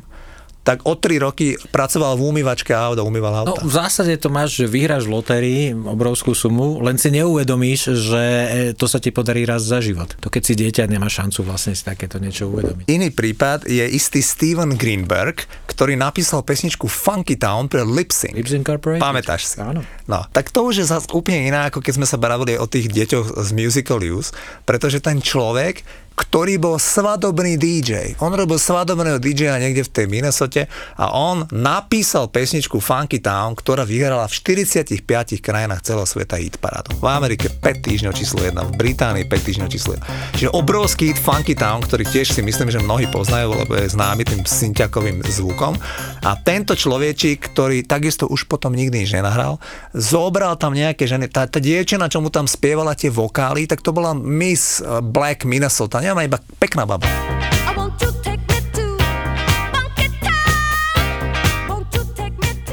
tak 0.67 0.83
o 0.83 0.93
3 0.93 1.23
roky 1.23 1.55
pracoval 1.71 2.19
v 2.19 2.23
umývačke 2.27 2.75
auta, 2.75 3.01
umýval 3.01 3.47
No, 3.47 3.55
auta. 3.55 3.63
v 3.63 3.71
zásade 3.71 4.19
to 4.19 4.27
máš, 4.27 4.59
že 4.59 4.67
vyhráš 4.67 5.07
v 5.07 5.15
lotérii 5.15 5.63
obrovskú 5.71 6.35
sumu, 6.35 6.83
len 6.83 6.99
si 6.99 7.09
neuvedomíš, 7.09 7.95
že 7.95 8.23
e, 8.23 8.47
to 8.75 8.85
sa 8.85 8.99
ti 8.99 9.09
podarí 9.09 9.47
raz 9.47 9.63
za 9.63 9.79
život. 9.79 10.19
To 10.19 10.27
keď 10.27 10.43
si 10.43 10.55
dieťa 10.57 10.85
nemá 10.85 11.07
šancu 11.07 11.41
vlastne 11.41 11.71
si 11.71 11.81
takéto 11.81 12.19
niečo 12.19 12.51
uvedomiť. 12.51 12.91
Iný 12.91 13.09
prípad 13.09 13.65
je 13.65 13.87
istý 13.87 14.19
Steven 14.19 14.75
Greenberg, 14.75 15.39
ktorý 15.67 15.95
napísal 15.95 16.43
pesničku 16.43 16.85
Funky 16.85 17.37
Town 17.37 17.71
pre 17.71 17.87
Lipsync. 17.87 18.35
Lips 18.35 18.51
Incorporated? 18.51 18.99
Pamätáš 18.99 19.47
si? 19.47 19.57
Áno. 19.57 19.87
No, 20.05 20.27
tak 20.29 20.51
to 20.51 20.67
už 20.67 20.83
je 20.83 20.87
zase 20.89 21.07
úplne 21.11 21.47
iné, 21.47 21.61
ako 21.65 21.79
keď 21.79 21.93
sme 21.95 22.07
sa 22.07 22.17
bavili 22.17 22.57
o 22.57 22.67
tých 22.67 22.89
deťoch 22.89 23.39
z 23.39 23.49
Musical 23.53 24.01
Youth, 24.01 24.35
pretože 24.65 24.99
ten 24.99 25.21
človek 25.21 25.87
ktorý 26.17 26.57
bol 26.57 26.81
svadobný 26.81 27.61
DJ. 27.61 28.17
On 28.25 28.33
robil 28.33 28.57
svadobného 28.57 29.21
DJ 29.21 29.53
niekde 29.61 29.85
v 29.85 29.93
tej 29.93 30.07
Minnesote 30.09 30.65
a 30.97 31.13
on 31.13 31.45
napísal 31.53 32.33
pesničku 32.33 32.81
Funky 32.81 33.21
Town, 33.21 33.53
ktorá 33.53 33.85
vyhrala 33.85 34.25
v 34.25 34.33
45 34.65 34.97
krajinách 35.45 35.85
celého 35.85 36.09
sveta 36.09 36.41
hit 36.41 36.57
parádu. 36.57 36.97
V 36.97 37.05
Amerike 37.05 37.53
5 37.53 37.61
týždňov 37.85 38.13
číslo 38.17 38.41
1, 38.41 38.57
v 38.57 38.73
Británii 38.81 39.29
5 39.29 39.47
týždňov 39.47 39.69
číslo 39.69 39.93
1. 40.01 40.41
Čiže 40.41 40.49
obrovský 40.57 41.13
hit 41.13 41.21
Funky 41.21 41.53
Town, 41.53 41.85
ktorý 41.85 42.09
tiež 42.09 42.33
si 42.33 42.41
myslím, 42.41 42.73
že 42.73 42.81
mnohí 42.81 43.05
poznajú, 43.13 43.53
lebo 43.53 43.77
je 43.77 43.93
známy 43.93 44.25
tým 44.25 44.41
synťakovým 44.49 45.21
zvukom. 45.21 45.77
A 46.25 46.33
tento 46.41 46.73
človečík, 46.73 47.53
ktorý 47.53 47.85
takisto 47.85 48.25
už 48.25 48.49
potom 48.49 48.73
nikdy 48.73 49.05
nič 49.05 49.13
nenahral, 49.13 49.61
zobral 49.93 50.57
tam 50.57 50.73
nejaké 50.73 51.05
ženy. 51.05 51.29
Tá, 51.29 51.45
tá 51.45 51.61
dievčina, 51.61 52.09
čo 52.09 52.25
mu 52.25 52.33
tam 52.33 52.49
spievala 52.49 52.97
tie 52.97 53.13
vokály, 53.13 53.69
tak 53.69 53.85
to 53.85 53.93
bola 53.93 54.17
Miss 54.17 54.81
eh, 54.81 55.05
Black 55.05 55.45
Minnesota. 55.45 56.06
Neviem, 56.07 56.31
iba 56.31 56.39
pekná 56.63 56.87
baba. 56.87 57.03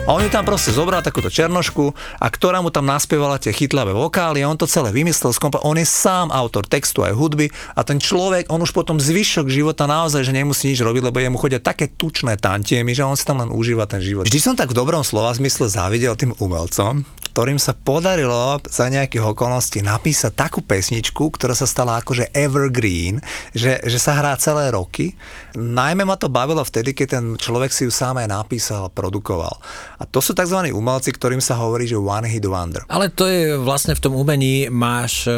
A 0.04 0.12
on 0.12 0.22
ju 0.22 0.30
tam 0.30 0.44
proste 0.46 0.76
zobral 0.76 1.00
takúto 1.00 1.32
černošku 1.32 1.96
a 2.20 2.28
ktorá 2.28 2.60
mu 2.62 2.70
tam 2.70 2.86
naspievala 2.86 3.40
tie 3.40 3.56
chytlavé 3.56 3.96
vokály 3.96 4.44
a 4.44 4.52
on 4.52 4.60
to 4.60 4.68
celé 4.68 4.92
vymyslel, 4.94 5.34
skompa- 5.34 5.64
on 5.64 5.80
je 5.80 5.88
sám 5.88 6.28
autor 6.30 6.68
textu 6.68 7.08
aj 7.08 7.16
hudby 7.16 7.48
a 7.74 7.82
ten 7.88 8.04
človek, 8.04 8.52
on 8.52 8.62
už 8.62 8.76
potom 8.76 9.00
zvyšok 9.00 9.48
života 9.48 9.88
naozaj, 9.88 10.28
že 10.28 10.36
nemusí 10.36 10.70
nič 10.70 10.84
robiť, 10.84 11.08
lebo 11.08 11.18
jemu 11.24 11.40
chodia 11.40 11.64
také 11.64 11.88
tučné 11.88 12.36
tantiemy, 12.36 12.92
že 12.92 13.08
on 13.08 13.16
si 13.16 13.24
tam 13.24 13.42
len 13.42 13.50
užíva 13.50 13.88
ten 13.88 14.04
život. 14.04 14.28
Vždy 14.28 14.40
som 14.44 14.60
tak 14.60 14.76
v 14.76 14.78
dobrom 14.78 15.08
slova 15.08 15.32
zmysle 15.34 15.72
závidel 15.72 16.20
tým 16.20 16.36
umelcom, 16.36 17.08
ktorým 17.34 17.58
sa 17.58 17.74
podarilo 17.74 18.62
za 18.70 18.94
nejakých 18.94 19.34
okolností 19.34 19.82
napísať 19.82 20.38
takú 20.38 20.62
pesničku, 20.62 21.34
ktorá 21.34 21.58
sa 21.58 21.66
stala 21.66 21.98
akože 21.98 22.30
evergreen, 22.30 23.26
že, 23.58 23.82
že 23.82 23.98
sa 23.98 24.14
hrá 24.14 24.38
celé 24.38 24.70
roky. 24.70 25.18
Najmä 25.58 26.06
ma 26.06 26.14
to 26.14 26.30
bavilo 26.30 26.62
vtedy, 26.62 26.94
keď 26.94 27.08
ten 27.10 27.26
človek 27.34 27.74
si 27.74 27.90
ju 27.90 27.92
sám 27.92 28.22
aj 28.22 28.30
napísal 28.30 28.86
produkoval. 28.94 29.58
A 29.98 30.06
to 30.06 30.22
sú 30.22 30.38
tzv. 30.38 30.70
umelci, 30.70 31.10
ktorým 31.10 31.42
sa 31.42 31.58
hovorí, 31.58 31.90
že 31.90 31.98
one 31.98 32.30
hit 32.30 32.46
wonder. 32.46 32.86
Ale 32.86 33.10
to 33.10 33.26
je 33.26 33.58
vlastne 33.58 33.98
v 33.98 34.04
tom 34.06 34.14
umení, 34.14 34.70
máš 34.70 35.26
e, 35.26 35.34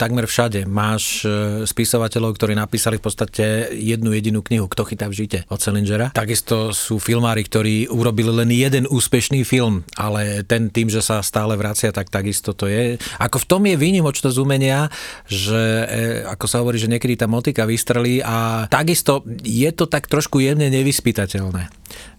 takmer 0.00 0.24
všade. 0.24 0.64
Máš 0.64 1.28
e, 1.28 1.68
spisovateľov, 1.68 2.40
ktorí 2.40 2.56
napísali 2.56 2.96
v 2.96 3.04
podstate 3.04 3.68
jednu 3.76 4.16
jedinú 4.16 4.40
knihu, 4.40 4.64
Kto 4.64 4.88
chytá 4.88 5.12
v 5.12 5.20
žite 5.20 5.38
od 5.52 5.60
Sellingera. 5.60 6.08
Takisto 6.16 6.72
sú 6.72 6.96
filmári, 6.96 7.44
ktorí 7.44 7.92
urobili 7.92 8.32
len 8.32 8.48
jeden 8.48 8.88
úspešný 8.88 9.44
film, 9.44 9.84
ale 10.00 10.40
ten 10.48 10.72
tým, 10.72 10.88
že 10.88 11.04
sa 11.04 11.20
stále 11.34 11.58
vracia, 11.58 11.90
tak 11.90 12.14
takisto 12.14 12.54
to 12.54 12.70
je. 12.70 12.94
Ako 13.18 13.42
v 13.42 13.48
tom 13.50 13.66
je 13.66 13.74
výnimočnosť 13.74 14.38
umenia, 14.38 14.86
že 15.26 15.58
e, 15.58 15.84
ako 16.30 16.46
sa 16.46 16.62
hovorí, 16.62 16.78
že 16.78 16.86
niekedy 16.86 17.18
tá 17.18 17.26
motika 17.26 17.66
vystrelí 17.66 18.22
a 18.22 18.70
takisto 18.70 19.26
je 19.42 19.66
to 19.74 19.90
tak 19.90 20.06
trošku 20.06 20.38
jemne 20.38 20.70
nevyspytateľné. 20.70 21.66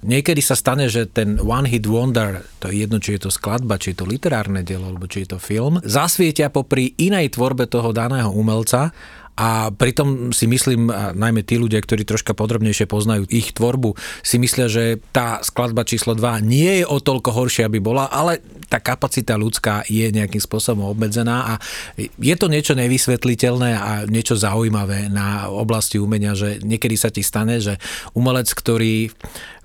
Niekedy 0.04 0.44
sa 0.44 0.60
stane, 0.60 0.92
že 0.92 1.08
ten 1.08 1.40
One 1.40 1.72
Hit 1.72 1.88
Wonder, 1.88 2.44
to 2.60 2.68
je 2.68 2.84
jedno, 2.84 3.00
či 3.00 3.16
je 3.16 3.26
to 3.26 3.32
skladba, 3.32 3.80
či 3.80 3.96
je 3.96 4.04
to 4.04 4.06
literárne 4.06 4.68
dielo, 4.68 4.92
alebo 4.92 5.08
či 5.08 5.24
je 5.24 5.36
to 5.36 5.40
film, 5.40 5.80
zasvietia 5.88 6.52
popri 6.52 6.92
inej 7.00 7.40
tvorbe 7.40 7.72
toho 7.72 7.96
daného 7.96 8.36
umelca 8.36 8.92
a 9.36 9.68
pritom 9.72 10.32
si 10.32 10.48
myslím, 10.48 10.88
najmä 10.92 11.44
tí 11.44 11.60
ľudia, 11.60 11.84
ktorí 11.84 12.08
troška 12.08 12.32
podrobnejšie 12.32 12.88
poznajú 12.88 13.28
ich 13.28 13.52
tvorbu, 13.52 14.00
si 14.24 14.40
myslia, 14.40 14.72
že 14.72 15.04
tá 15.12 15.44
skladba 15.44 15.84
číslo 15.84 16.16
2 16.16 16.40
nie 16.40 16.80
je 16.82 16.86
o 16.88 17.04
toľko 17.04 17.36
horšia, 17.36 17.68
aby 17.68 17.84
bola, 17.84 18.08
ale 18.08 18.40
tá 18.72 18.80
kapacita 18.80 19.36
ľudská 19.36 19.84
je 19.92 20.08
nejakým 20.08 20.40
spôsobom 20.40 20.88
obmedzená 20.88 21.52
a 21.52 21.54
je 22.00 22.36
to 22.40 22.48
niečo 22.48 22.80
nevysvetliteľné 22.80 23.72
a 23.76 23.92
niečo 24.08 24.40
zaujímavé 24.40 25.12
na 25.12 25.52
oblasti 25.52 26.00
umenia, 26.00 26.32
že 26.32 26.64
niekedy 26.64 26.96
sa 26.96 27.12
ti 27.12 27.20
stane, 27.20 27.60
že 27.60 27.76
umelec, 28.16 28.48
ktorý 28.56 29.12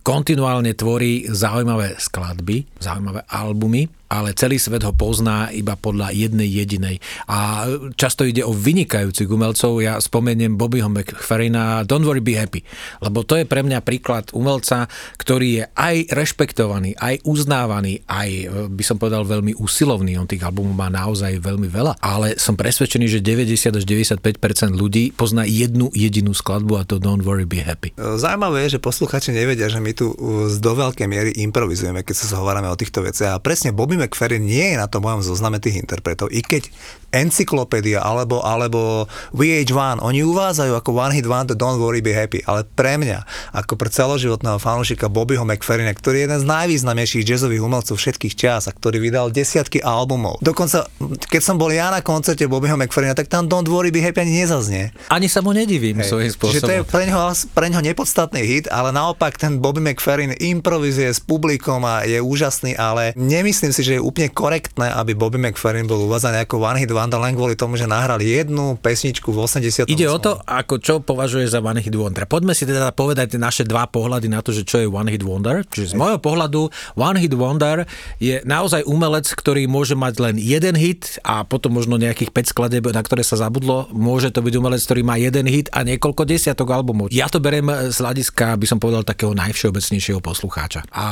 kontinuálne 0.02 0.74
tvorí 0.74 1.30
zaujímavé 1.30 1.94
skladby, 2.00 2.66
zaujímavé 2.82 3.22
albumy, 3.30 3.86
ale 4.10 4.34
celý 4.34 4.58
svet 4.58 4.82
ho 4.82 4.90
pozná 4.90 5.54
iba 5.54 5.78
podľa 5.78 6.10
jednej 6.10 6.50
jedinej. 6.50 6.98
A 7.30 7.70
často 7.94 8.26
ide 8.26 8.42
o 8.42 8.50
vynikajúcich 8.50 9.30
umelcov. 9.30 9.78
Ja 9.78 10.02
spomeniem 10.02 10.58
Bobbyho 10.58 10.90
McFerrina 10.90 11.86
Don't 11.86 12.02
Worry 12.02 12.18
Be 12.18 12.34
Happy. 12.34 12.66
Lebo 12.98 13.22
to 13.22 13.38
je 13.38 13.46
pre 13.46 13.62
mňa 13.62 13.86
príklad 13.86 14.34
umelca, 14.34 14.90
ktorý 15.14 15.62
je 15.62 15.64
aj 15.78 15.96
rešpektovaný, 16.10 16.98
aj 16.98 17.22
uznávaný, 17.22 18.02
aj 18.10 18.50
by 18.74 18.82
som 18.82 18.98
povedal 18.98 19.22
veľmi 19.22 19.54
usilovný. 19.54 20.18
On 20.18 20.26
tých 20.26 20.42
albumov 20.42 20.74
má 20.74 20.90
naozaj 20.90 21.38
veľmi 21.38 21.70
veľa. 21.70 22.02
Ale 22.02 22.34
som 22.34 22.58
presvedčený, 22.58 23.06
že 23.06 23.22
90 23.22 23.78
až 23.78 23.84
95% 23.86 24.74
ľudí 24.74 25.14
pozná 25.14 25.46
jednu 25.46 25.86
jedinú 25.94 26.34
skladbu 26.34 26.82
a 26.82 26.82
to 26.82 26.98
Don't 26.98 27.22
Worry 27.22 27.46
Be 27.46 27.62
Happy. 27.62 27.94
Zaujímavé 27.94 28.66
je, 28.66 28.74
že 28.74 28.80
posluchači 28.82 29.30
nevedia, 29.30 29.70
že 29.70 29.78
my 29.78 29.94
tu 29.94 30.10
z 30.50 30.58
do 30.58 30.74
veľkej 30.74 31.06
miery 31.06 31.30
improvizujeme, 31.46 32.02
keď 32.02 32.14
sa 32.18 32.26
zhovárame 32.34 32.66
o 32.66 32.74
týchto 32.74 33.06
veciach. 33.06 33.38
A 33.38 33.42
presne 33.42 33.70
Bobby 33.70 33.99
McFerrin 34.00 34.42
nie 34.42 34.74
je 34.74 34.76
na 34.80 34.88
tom 34.88 35.04
mojom 35.04 35.20
zozname 35.20 35.60
tých 35.60 35.78
interpretov. 35.78 36.32
I 36.32 36.40
keď 36.40 36.72
encyklopédia 37.10 38.00
alebo, 38.00 38.40
alebo 38.40 39.10
VH1, 39.34 39.98
oni 40.00 40.22
uvádzajú 40.22 40.72
ako 40.78 40.90
One 40.94 41.14
Hit 41.14 41.26
Wonder 41.26 41.58
Don't 41.58 41.82
Worry 41.82 42.00
Be 42.00 42.14
Happy, 42.14 42.40
ale 42.46 42.62
pre 42.64 42.96
mňa, 42.96 43.26
ako 43.54 43.74
pre 43.74 43.90
celoživotného 43.90 44.62
fanúšika 44.62 45.10
Bobbyho 45.10 45.42
McFerrina, 45.42 45.90
ktorý 45.90 46.22
je 46.22 46.24
jeden 46.30 46.38
z 46.38 46.46
najvýznamnejších 46.46 47.26
jazzových 47.26 47.62
umelcov 47.66 47.98
všetkých 47.98 48.34
čas 48.38 48.70
a 48.70 48.72
ktorý 48.72 49.02
vydal 49.02 49.34
desiatky 49.34 49.82
albumov. 49.82 50.38
Dokonca, 50.38 50.86
keď 51.26 51.42
som 51.42 51.58
bol 51.58 51.74
ja 51.74 51.90
na 51.90 51.98
koncerte 51.98 52.46
Bobbyho 52.46 52.78
McFerrina, 52.78 53.18
tak 53.18 53.26
tam 53.26 53.50
Don't 53.50 53.66
Worry 53.66 53.90
Be 53.90 53.98
Happy 53.98 54.22
ani 54.22 54.46
nezaznie. 54.46 54.94
Ani 55.10 55.26
sa 55.26 55.42
mu 55.42 55.50
nedivím 55.50 55.98
Hej. 55.98 56.14
svojím 56.14 56.30
Čiže 56.30 56.62
to 56.62 56.72
je 56.72 56.80
spôsobom. 56.86 56.94
pre 56.94 57.02
ňoho, 57.10 57.24
pre 57.50 57.66
ňoho 57.74 57.82
nepodstatný 57.82 58.42
hit, 58.46 58.66
ale 58.70 58.94
naopak 58.94 59.34
ten 59.34 59.58
Bobby 59.58 59.82
McFerrin 59.82 60.38
improvizuje 60.38 61.10
s 61.10 61.18
publikom 61.18 61.82
a 61.82 62.06
je 62.06 62.22
úžasný, 62.22 62.78
ale 62.78 63.10
nemyslím 63.18 63.74
si, 63.74 63.82
že 63.82 63.89
je 63.96 64.02
úplne 64.02 64.30
korektné, 64.30 64.92
aby 64.94 65.18
Bobby 65.18 65.40
McFerrin 65.40 65.88
bol 65.88 66.06
uvádzaný 66.06 66.46
ako 66.46 66.62
One 66.62 66.78
Hit 66.78 66.92
Wonder 66.94 67.18
len 67.18 67.34
kvôli 67.34 67.58
tomu, 67.58 67.74
že 67.74 67.88
nahral 67.88 68.22
jednu 68.22 68.78
pesničku 68.78 69.32
v 69.34 69.38
80. 69.46 69.90
Ide 69.90 70.06
o 70.06 70.18
to, 70.20 70.38
ako 70.46 70.78
čo 70.78 70.94
považuje 71.02 71.48
za 71.48 71.58
One 71.58 71.82
Hit 71.82 71.94
Wonder. 71.94 72.24
Poďme 72.24 72.54
si 72.54 72.68
teda 72.68 72.94
povedať 72.94 73.34
naše 73.40 73.66
dva 73.66 73.90
pohľady 73.90 74.30
na 74.30 74.40
to, 74.40 74.54
že 74.54 74.62
čo 74.62 74.82
je 74.82 74.86
One 74.86 75.10
Hit 75.10 75.26
Wonder. 75.26 75.66
Čiže 75.66 75.92
z 75.92 75.98
môjho 75.98 76.18
pohľadu 76.22 76.70
One 76.96 77.18
Hit 77.18 77.34
Wonder 77.34 77.84
je 78.22 78.40
naozaj 78.46 78.86
umelec, 78.86 79.26
ktorý 79.26 79.66
môže 79.66 79.98
mať 79.98 80.14
len 80.20 80.34
jeden 80.38 80.76
hit 80.78 81.18
a 81.26 81.42
potom 81.42 81.76
možno 81.76 81.98
nejakých 81.98 82.30
5 82.30 82.52
skladeb, 82.52 82.84
na 82.90 83.02
ktoré 83.02 83.26
sa 83.26 83.38
zabudlo. 83.40 83.90
Môže 83.90 84.30
to 84.30 84.44
byť 84.44 84.54
umelec, 84.56 84.82
ktorý 84.84 85.02
má 85.02 85.16
jeden 85.18 85.46
hit 85.48 85.72
a 85.74 85.82
niekoľko 85.82 86.22
desiatok 86.28 86.70
albumov. 86.70 87.08
Ja 87.10 87.26
to 87.26 87.42
beriem 87.42 87.66
z 87.90 87.96
hľadiska, 87.98 88.54
by 88.60 88.66
som 88.68 88.78
povedal, 88.78 89.02
takého 89.02 89.34
najvšeobecnejšieho 89.34 90.20
poslucháča. 90.22 90.86
A 90.92 91.04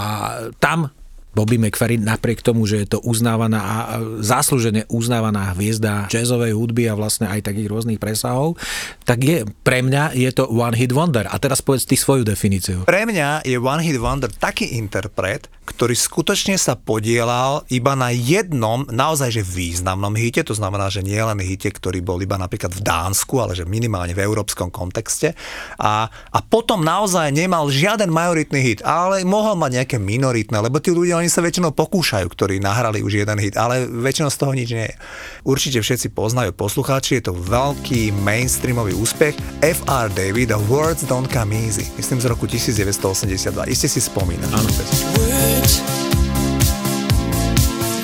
tam 0.62 0.92
Bobby 1.36 1.60
McFerrin 1.60 2.02
napriek 2.02 2.40
tomu, 2.40 2.64
že 2.64 2.84
je 2.84 2.88
to 2.96 2.98
uznávaná 3.04 3.60
a 3.60 3.76
záslužene 4.24 4.88
uznávaná 4.88 5.54
hviezda 5.54 6.08
jazzovej 6.08 6.56
hudby 6.56 6.88
a 6.88 6.98
vlastne 6.98 7.28
aj 7.28 7.46
takých 7.46 7.68
rôznych 7.68 8.00
presahov, 8.00 8.56
tak 9.04 9.22
je, 9.22 9.44
pre 9.62 9.84
mňa 9.84 10.16
je 10.16 10.30
to 10.32 10.48
One 10.48 10.74
Hit 10.74 10.90
Wonder. 10.90 11.28
A 11.28 11.36
teraz 11.36 11.60
povedz 11.60 11.84
ty 11.84 11.94
svoju 11.94 12.24
definíciu. 12.24 12.88
Pre 12.88 13.02
mňa 13.04 13.44
je 13.44 13.56
One 13.60 13.84
Hit 13.84 14.00
Wonder 14.00 14.32
taký 14.32 14.76
interpret, 14.80 15.46
ktorý 15.68 15.92
skutočne 15.92 16.56
sa 16.56 16.80
podielal 16.80 17.68
iba 17.68 17.92
na 17.92 18.08
jednom 18.08 18.88
naozaj 18.88 19.36
že 19.36 19.42
významnom 19.44 20.16
hite, 20.16 20.40
to 20.40 20.56
znamená, 20.56 20.88
že 20.88 21.04
nie 21.04 21.20
len 21.20 21.36
hite, 21.36 21.68
ktorý 21.68 22.00
bol 22.00 22.16
iba 22.24 22.40
napríklad 22.40 22.72
v 22.72 22.80
Dánsku, 22.80 23.36
ale 23.36 23.52
že 23.52 23.68
minimálne 23.68 24.16
v 24.16 24.24
európskom 24.24 24.72
kontexte. 24.72 25.36
A, 25.76 26.08
a 26.08 26.38
potom 26.40 26.80
naozaj 26.80 27.28
nemal 27.36 27.68
žiaden 27.68 28.08
majoritný 28.08 28.60
hit, 28.64 28.80
ale 28.80 29.28
mohol 29.28 29.60
mať 29.60 29.84
nejaké 29.84 29.96
minoritné, 30.00 30.56
lebo 30.64 30.80
tí 30.80 30.88
ľudia, 30.88 31.20
oni 31.20 31.28
sa 31.28 31.44
väčšinou 31.44 31.76
pokúšajú, 31.76 32.24
ktorí 32.24 32.64
nahrali 32.64 33.04
už 33.04 33.20
jeden 33.20 33.36
hit, 33.36 33.60
ale 33.60 33.84
väčšinou 33.84 34.32
z 34.32 34.38
toho 34.40 34.52
nič 34.56 34.68
nie 34.72 34.88
je. 34.88 34.96
Určite 35.44 35.84
všetci 35.84 36.16
poznajú 36.16 36.56
poslucháči, 36.56 37.20
je 37.20 37.28
to 37.28 37.36
veľký 37.36 38.16
mainstreamový 38.24 38.96
úspech. 38.96 39.36
FR 39.60 40.08
David, 40.16 40.54
The 40.54 40.60
Words 40.72 41.04
Don't 41.04 41.28
Come 41.28 41.52
Easy, 41.52 41.84
myslím 42.00 42.24
z 42.24 42.26
roku 42.32 42.48
1982. 42.48 43.68
Iste 43.68 43.90
si 43.90 44.00
spomínam. 44.00 44.48
Áno. 44.54 44.70
Words 44.78 45.57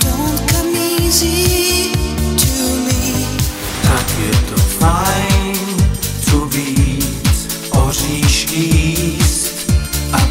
don't 0.01 0.51
come 0.51 0.77
easy 0.77 1.93
to 2.37 2.55
me. 2.87 3.25
Tak 3.83 4.07
je 4.19 4.31
to 4.51 4.57
fajn 4.57 5.57
tu 6.31 6.47
být, 6.47 7.71
oříšky 7.71 8.57
jíst 8.57 9.71
a 10.13 10.25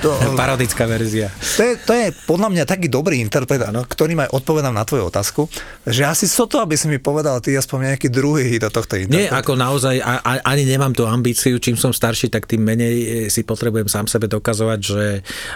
To, 0.00 0.16
Parodická 0.40 0.88
verzia. 0.88 1.28
to, 1.28 1.62
je, 1.62 1.72
to 1.84 1.92
je 1.92 2.06
podľa 2.24 2.48
mňa 2.48 2.64
taký 2.64 2.88
dobrý 2.88 3.20
interpret, 3.20 3.60
ano, 3.60 3.84
ktorým 3.84 4.24
aj 4.24 4.32
odpovedám 4.32 4.72
na 4.72 4.88
tvoju 4.88 5.12
otázku, 5.12 5.44
že 5.84 6.08
asi 6.08 6.24
so 6.24 6.48
to, 6.48 6.56
aby 6.64 6.72
si 6.72 6.88
mi 6.88 6.96
povedal 6.96 7.36
ty 7.44 7.52
aspoň 7.52 7.92
nejaký 7.92 8.08
druhý 8.08 8.48
hit 8.48 8.64
do 8.64 8.72
tohto 8.72 8.96
interpretu. 8.96 9.28
Nie, 9.28 9.28
ako 9.28 9.52
naozaj, 9.60 10.00
a, 10.00 10.24
a, 10.24 10.32
ani 10.48 10.64
nemám 10.64 10.96
tú 10.96 11.04
ambíciu, 11.04 11.60
čím 11.60 11.76
som 11.76 11.92
starší, 11.92 12.32
tak 12.32 12.48
tým 12.48 12.64
menej 12.64 12.96
e, 12.96 13.06
si 13.28 13.44
potrebujem 13.44 13.92
sám 13.92 14.08
sebe 14.08 14.24
dokazovať, 14.24 14.80
že 14.80 15.04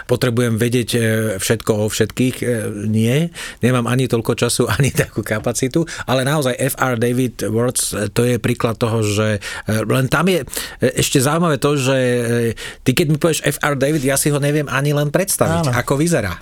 potrebujem 0.05 0.61
vedieť 0.61 0.89
e, 0.93 0.99
všetko 1.41 1.71
o 1.81 1.85
všetkých. 1.89 2.35
E, 2.41 2.45
Nie, 2.85 3.33
nemám 3.65 3.89
ani 3.89 4.05
toľko 4.05 4.37
času, 4.37 4.69
ani 4.77 4.93
takú 4.93 5.25
kapacitu, 5.25 5.89
ale 6.05 6.21
naozaj 6.21 6.53
FR 6.77 7.01
David 7.01 7.49
Words, 7.49 8.13
to 8.13 8.21
je 8.21 8.37
príklad 8.37 8.77
toho, 8.77 9.01
že 9.01 9.41
len 9.65 10.05
tam 10.05 10.29
je 10.29 10.45
ešte 10.81 11.17
zaujímavé 11.17 11.57
to, 11.57 11.73
že 11.79 11.97
ty 12.85 12.91
keď 12.93 13.05
mi 13.09 13.17
povieš 13.17 13.41
FR 13.57 13.73
David, 13.79 14.03
ja 14.05 14.19
si 14.19 14.29
ho 14.29 14.34
neviem 14.37 14.67
ani 14.69 14.91
len 14.95 15.09
predstaviť, 15.09 15.69
Áno. 15.69 15.77
ako 15.77 15.93
vyzerá. 15.99 16.33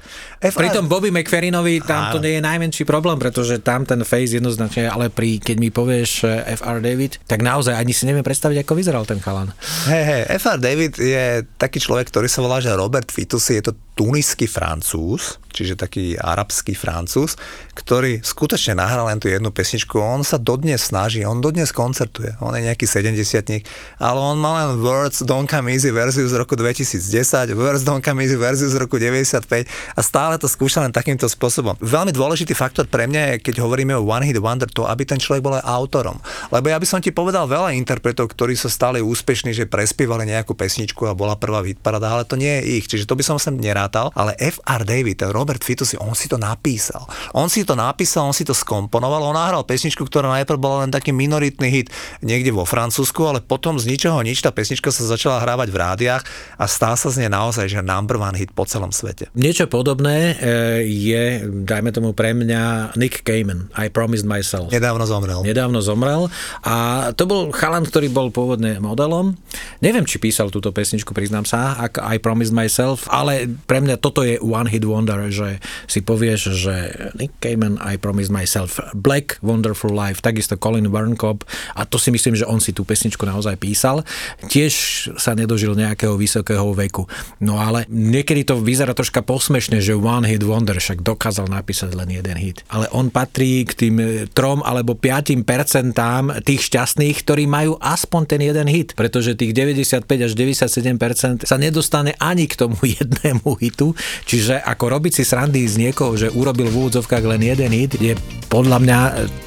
FR 0.43 0.59
Pritom 0.59 0.91
Bobby 0.91 1.09
McFerrinovi 1.09 1.79
tam 1.83 2.11
to 2.11 2.19
Áno. 2.19 2.25
nie 2.27 2.37
je 2.37 2.43
najmenší 2.43 2.83
problém, 2.83 3.15
pretože 3.15 3.63
tam 3.63 3.87
ten 3.87 4.03
face 4.03 4.35
jednoznačne, 4.35 4.91
ale 4.91 5.07
pri, 5.07 5.39
keď 5.39 5.55
mi 5.59 5.69
povieš 5.71 6.11
eh, 6.27 6.55
FR 6.59 6.83
David, 6.83 7.23
tak 7.23 7.39
naozaj 7.39 7.77
ani 7.77 7.95
si 7.95 8.03
neviem 8.03 8.25
predstaviť, 8.25 8.63
ako 8.63 8.73
vyzeral 8.75 9.03
ten 9.07 9.23
chalan. 9.23 9.55
Hej, 9.87 10.03
hej, 10.03 10.21
FR 10.37 10.59
David 10.59 10.93
je 10.99 11.47
taký 11.55 11.79
človek, 11.79 12.11
ktorý 12.11 12.27
sa 12.27 12.43
volá, 12.43 12.59
že 12.59 12.73
Robert 12.75 13.07
Fitoussi, 13.07 13.61
je 13.61 13.71
to 13.71 13.73
tuniský 13.93 14.49
francúz, 14.49 15.37
čiže 15.53 15.77
taký 15.77 16.17
arabský 16.17 16.73
francúz, 16.73 17.37
ktorý 17.77 18.25
skutočne 18.25 18.81
nahral 18.81 19.05
len 19.05 19.21
tú 19.21 19.29
jednu 19.29 19.53
pesničku. 19.53 20.01
On 20.01 20.25
sa 20.25 20.41
dodnes 20.41 20.81
snaží, 20.81 21.21
on 21.21 21.39
dodnes 21.39 21.69
koncertuje, 21.69 22.33
on 22.41 22.57
je 22.57 22.65
nejaký 22.65 22.89
70 22.89 23.61
ale 24.01 24.19
on 24.19 24.41
má 24.41 24.65
len 24.65 24.81
Words 24.81 25.25
Don't 25.29 25.45
Come 25.45 25.69
Easy 25.69 25.93
verziu 25.93 26.25
z 26.25 26.33
roku 26.37 26.57
2010, 26.57 27.53
Words 27.53 27.85
Don't 27.85 28.01
Come 28.01 28.25
Easy 28.25 28.33
verziu 28.33 28.69
z 28.69 28.81
roku 28.81 28.97
95 28.97 29.69
a 29.93 30.01
stále 30.01 30.41
to 30.41 30.49
skúša 30.49 30.81
len 30.81 30.89
takýmto 30.89 31.29
spôsobom. 31.29 31.77
Veľmi 31.77 32.09
dôležitý 32.09 32.57
faktor 32.57 32.89
pre 32.89 33.05
mňa 33.05 33.21
je, 33.21 33.35
keď 33.45 33.61
hovoríme 33.61 33.93
o 33.93 34.05
One 34.05 34.25
Hit 34.25 34.41
Wonder, 34.41 34.69
to, 34.69 34.89
aby 34.89 35.05
ten 35.05 35.21
človek 35.21 35.45
bol 35.45 35.53
aj 35.57 35.65
autorom. 35.69 36.17
Lebo 36.49 36.73
ja 36.73 36.81
by 36.81 36.87
som 36.89 36.99
ti 37.01 37.13
povedal 37.13 37.45
veľa 37.45 37.77
interpretov, 37.77 38.33
ktorí 38.33 38.57
sa 38.57 38.71
stali 38.71 39.03
úspešní, 39.03 39.53
že 39.53 39.69
prespievali 39.69 40.25
nejakú 40.29 40.57
pesničku 40.57 41.05
a 41.05 41.13
bola 41.13 41.37
prvá 41.37 41.61
hitparada, 41.61 42.09
ale 42.09 42.25
to 42.25 42.39
nie 42.39 42.49
je 42.49 42.81
ich. 42.81 42.85
Čiže 42.89 43.05
to 43.05 43.17
by 43.17 43.23
som 43.25 43.37
sem 43.37 43.59
nerátal. 43.83 44.15
Ale 44.15 44.31
FR 44.39 44.87
David, 44.87 45.19
Robert 45.35 45.59
Fitoussi, 45.59 45.99
on 45.99 46.15
si 46.15 46.31
to 46.31 46.39
napísal. 46.39 47.03
On 47.35 47.51
si 47.51 47.67
to 47.67 47.75
napísal, 47.75 48.31
on 48.31 48.35
si 48.35 48.47
to 48.47 48.55
skomponoval, 48.55 49.19
on 49.27 49.35
nahral 49.35 49.67
pesničku, 49.67 50.07
ktorá 50.07 50.31
najprv 50.39 50.59
bola 50.59 50.87
len 50.87 50.91
taký 50.93 51.11
minoritný 51.11 51.67
hit 51.67 51.87
niekde 52.23 52.55
vo 52.55 52.63
Francúzsku, 52.63 53.19
ale 53.27 53.43
potom 53.43 53.75
z 53.75 53.91
ničoho 53.91 54.23
nič 54.23 54.39
tá 54.39 54.55
pesnička 54.55 54.87
sa 54.93 55.03
začala 55.03 55.43
hrávať 55.43 55.67
v 55.73 55.77
rádiách 55.77 56.23
a 56.55 56.65
stá 56.71 56.95
sa 56.95 57.11
z 57.11 57.25
nej 57.25 57.31
naozaj, 57.33 57.67
že 57.67 57.83
number 57.83 58.15
one 58.15 58.37
hit 58.39 58.55
po 58.55 58.63
celom 58.63 58.95
svete. 58.95 59.27
Niečo 59.35 59.67
podobné 59.67 60.37
eh, 60.39 60.85
je, 60.87 61.43
dajme 61.43 61.91
tomu 61.91 62.15
pre 62.15 62.31
mňa, 62.31 62.95
Nick 62.95 63.27
Cayman, 63.27 63.67
I 63.75 63.91
Promised 63.91 64.23
Myself. 64.23 64.71
Nedávno 64.71 65.03
zomrel. 65.03 65.43
Nedávno 65.43 65.83
zomrel 65.83 66.31
a 66.63 67.09
to 67.17 67.27
bol 67.27 67.51
chalan, 67.51 67.83
ktorý 67.83 68.07
bol 68.13 68.29
pôvodne 68.29 68.79
modelom. 68.79 69.35
Neviem, 69.81 70.05
či 70.07 70.21
písal 70.21 70.53
túto 70.53 70.69
pesničku, 70.69 71.11
priznám 71.11 71.43
sa, 71.43 71.75
ako 71.89 71.99
I 72.05 72.17
Promised 72.21 72.53
Myself, 72.53 73.09
ale 73.09 73.49
pre 73.73 73.81
mňa 73.81 73.97
toto 73.97 74.21
je 74.21 74.37
one 74.37 74.69
hit 74.69 74.85
wonder, 74.85 75.17
že 75.33 75.57
si 75.89 76.05
povieš, 76.05 76.53
že 76.53 76.75
Nick 77.17 77.33
Cayman, 77.41 77.81
I 77.81 77.97
Promised 77.97 78.29
Myself, 78.29 78.77
Black 78.93 79.41
Wonderful 79.41 79.89
Life, 79.89 80.21
takisto 80.21 80.61
Colin 80.61 80.93
Burnkop 80.93 81.41
a 81.73 81.81
to 81.89 81.97
si 81.97 82.13
myslím, 82.13 82.37
že 82.37 82.45
on 82.45 82.61
si 82.61 82.69
tú 82.69 82.85
pesničku 82.85 83.25
naozaj 83.25 83.57
písal. 83.57 84.05
Tiež 84.45 84.73
sa 85.17 85.33
nedožil 85.33 85.73
nejakého 85.73 86.13
vysokého 86.13 86.69
veku. 86.77 87.09
No 87.41 87.57
ale 87.57 87.89
niekedy 87.89 88.45
to 88.45 88.61
vyzerá 88.61 88.93
troška 88.93 89.25
posmešne, 89.25 89.81
že 89.81 89.97
one 89.97 90.29
hit 90.29 90.45
wonder, 90.45 90.77
však 90.77 91.01
dokázal 91.01 91.49
napísať 91.49 91.97
len 91.97 92.13
jeden 92.13 92.37
hit. 92.37 92.61
Ale 92.69 92.85
on 92.93 93.09
patrí 93.09 93.65
k 93.65 93.73
tým 93.73 93.95
e, 93.97 94.29
trom 94.29 94.61
alebo 94.61 94.93
5 94.93 95.33
percentám 95.41 96.29
tých 96.45 96.69
šťastných, 96.69 97.25
ktorí 97.25 97.49
majú 97.49 97.81
aspoň 97.81 98.21
ten 98.37 98.41
jeden 98.45 98.69
hit, 98.69 98.93
pretože 98.93 99.33
tých 99.33 99.57
95 99.57 100.05
až 100.05 100.31
97% 100.37 101.49
sa 101.49 101.57
nedostane 101.57 102.13
ani 102.21 102.45
k 102.45 102.53
tomu 102.53 102.77
jednému 103.01 103.62
hitu, 103.63 103.95
čiže 104.27 104.59
ako 104.59 104.99
robiť 104.99 105.11
si 105.19 105.23
srandy 105.23 105.63
z 105.65 105.89
niekoho, 105.89 106.19
že 106.19 106.31
urobil 106.31 106.67
v 106.67 106.87
úvodzovkách 106.87 107.23
len 107.23 107.41
jeden 107.41 107.71
hit, 107.71 107.95
je 107.97 108.13
podľa 108.51 108.77
mňa 108.83 108.99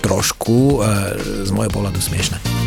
trošku 0.02 0.82
e, 0.82 0.88
z 1.46 1.50
môjho 1.52 1.70
pohľadu 1.70 2.00
smiešne. 2.00 2.65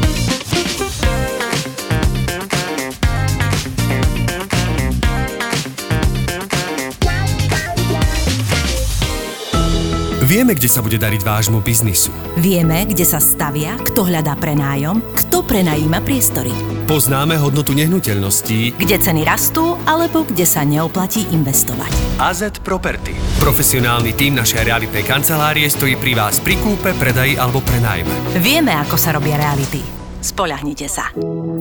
Vieme, 10.30 10.54
kde 10.54 10.70
sa 10.70 10.86
bude 10.86 11.02
dariť 11.02 11.26
vášmu 11.26 11.58
biznisu. 11.66 12.14
Vieme, 12.38 12.86
kde 12.86 13.02
sa 13.02 13.18
stavia, 13.18 13.82
kto 13.82 14.06
hľadá 14.06 14.38
prenájom, 14.38 15.02
kto 15.18 15.42
prenajíma 15.42 16.06
priestory. 16.06 16.54
Poznáme 16.86 17.34
hodnotu 17.42 17.74
nehnuteľností 17.74 18.78
Kde 18.78 19.02
ceny 19.02 19.26
rastú, 19.26 19.74
alebo 19.90 20.30
kde 20.30 20.46
sa 20.46 20.62
neoplatí 20.62 21.34
investovať. 21.34 22.22
AZ 22.22 22.62
Property. 22.62 23.18
Profesionálny 23.42 24.14
tím 24.14 24.38
našej 24.38 24.70
realitnej 24.70 25.02
kancelárie 25.02 25.66
stojí 25.66 25.98
pri 25.98 26.14
vás 26.14 26.38
pri 26.38 26.62
kúpe, 26.62 26.94
predaji 26.94 27.34
alebo 27.34 27.66
prenájme. 27.66 28.38
Vieme, 28.38 28.78
ako 28.78 29.02
sa 29.02 29.18
robia 29.18 29.34
reality. 29.34 29.82
Spoľahnite 30.22 30.86
sa. 30.86 31.10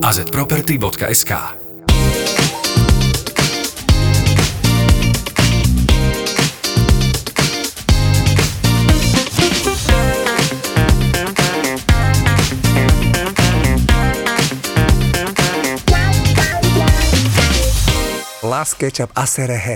azproperty.sk 0.05 1.33
mask 18.59 18.79
ketchup 18.79 19.09
असर 19.17 19.49
है 19.55 19.75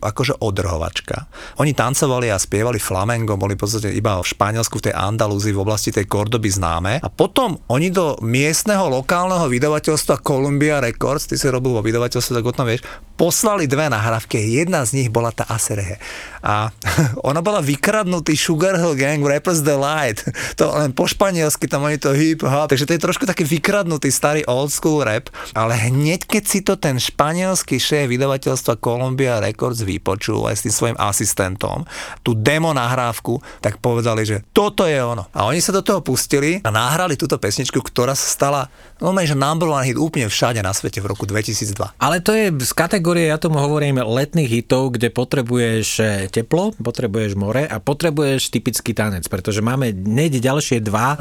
akože 0.00 0.40
odrhovačka. 0.40 1.26
Oni 1.62 1.74
tancovali 1.74 2.30
a 2.30 2.38
spievali 2.40 2.80
flamengo, 2.80 3.38
boli 3.38 3.54
v 3.54 3.62
podstate 3.62 3.92
iba 3.92 4.18
v 4.18 4.26
Španielsku, 4.26 4.78
v 4.78 4.90
tej 4.90 4.94
Andalúzii, 4.94 5.52
v 5.54 5.62
oblasti 5.62 5.90
tej 5.90 6.06
Kordoby 6.06 6.48
známe. 6.48 7.02
A 7.02 7.08
potom 7.10 7.58
oni 7.68 7.90
do 7.90 8.16
miestneho 8.22 8.86
lokálneho 8.88 9.50
vydavateľstva 9.50 10.22
Columbia 10.22 10.78
Records, 10.78 11.28
ty 11.28 11.36
si 11.36 11.50
robil 11.50 11.74
vo 11.74 11.82
vydavateľstve, 11.82 12.32
tak 12.38 12.46
o 12.46 12.54
tom 12.54 12.66
vieš, 12.70 12.82
poslali 13.18 13.66
dve 13.66 13.90
nahrávky. 13.90 14.38
Jedna 14.38 14.86
z 14.86 15.02
nich 15.02 15.08
bola 15.10 15.34
tá 15.34 15.42
Aserehe. 15.50 15.98
A 16.38 16.70
ona 17.28 17.42
bola 17.42 17.58
vykradnutý 17.58 18.38
Sugar 18.38 18.78
Hill 18.78 18.94
Gang 18.94 19.18
Rappers 19.18 19.66
Delight. 19.66 20.22
To 20.54 20.70
len 20.78 20.94
po 20.94 21.10
španielsky, 21.10 21.66
tam 21.66 21.82
oni 21.90 21.98
to 21.98 22.14
hip 22.14 22.46
hop. 22.46 22.70
Takže 22.70 22.86
to 22.86 22.94
je 22.94 23.02
trošku 23.02 23.26
taký 23.26 23.42
vykradnutý 23.42 24.14
starý 24.14 24.46
old 24.46 24.70
school 24.70 25.02
rap. 25.02 25.26
Ale 25.58 25.74
hneď, 25.74 26.30
keď 26.30 26.44
si 26.46 26.62
to 26.62 26.78
ten 26.78 27.02
španielský 27.02 27.82
šéf 27.82 28.06
vydavateľstva 28.06 28.78
Columbia 28.78 29.42
Records 29.42 29.82
vypočul 29.88 30.44
aj 30.44 30.60
s 30.60 30.64
tým 30.68 30.74
svojim 30.74 30.98
asistentom, 31.00 31.88
tú 32.20 32.36
demo 32.36 32.76
nahrávku, 32.76 33.40
tak 33.64 33.80
povedali, 33.80 34.28
že 34.28 34.44
toto 34.52 34.84
je 34.84 35.00
ono. 35.00 35.24
A 35.32 35.48
oni 35.48 35.64
sa 35.64 35.72
do 35.72 35.80
toho 35.80 36.04
pustili 36.04 36.60
a 36.60 36.68
nahrali 36.68 37.16
túto 37.16 37.40
pesničku, 37.40 37.80
ktorá 37.80 38.12
sa 38.12 38.28
stala 38.28 38.60
no, 38.98 39.14
že 39.14 39.34
number 39.34 39.70
one 39.70 39.84
hit 39.86 39.98
úplne 39.98 40.26
všade 40.26 40.62
na 40.62 40.70
svete 40.70 40.98
v 40.98 41.10
roku 41.10 41.24
2002. 41.24 41.98
Ale 41.98 42.18
to 42.22 42.34
je 42.34 42.50
z 42.54 42.72
kategórie, 42.74 43.30
ja 43.30 43.38
tomu 43.38 43.58
hovorím, 43.58 44.02
letných 44.02 44.50
hitov, 44.50 44.94
kde 44.94 45.10
potrebuješ 45.10 45.88
eh, 46.00 46.08
teplo, 46.28 46.74
potrebuješ 46.78 47.34
more 47.34 47.64
a 47.64 47.76
potrebuješ 47.78 48.50
typický 48.50 48.92
tanec, 48.92 49.26
pretože 49.28 49.62
máme 49.62 49.90
hneď 49.92 50.40
ďalšie 50.40 50.80
dva 50.82 51.14
e, 51.14 51.18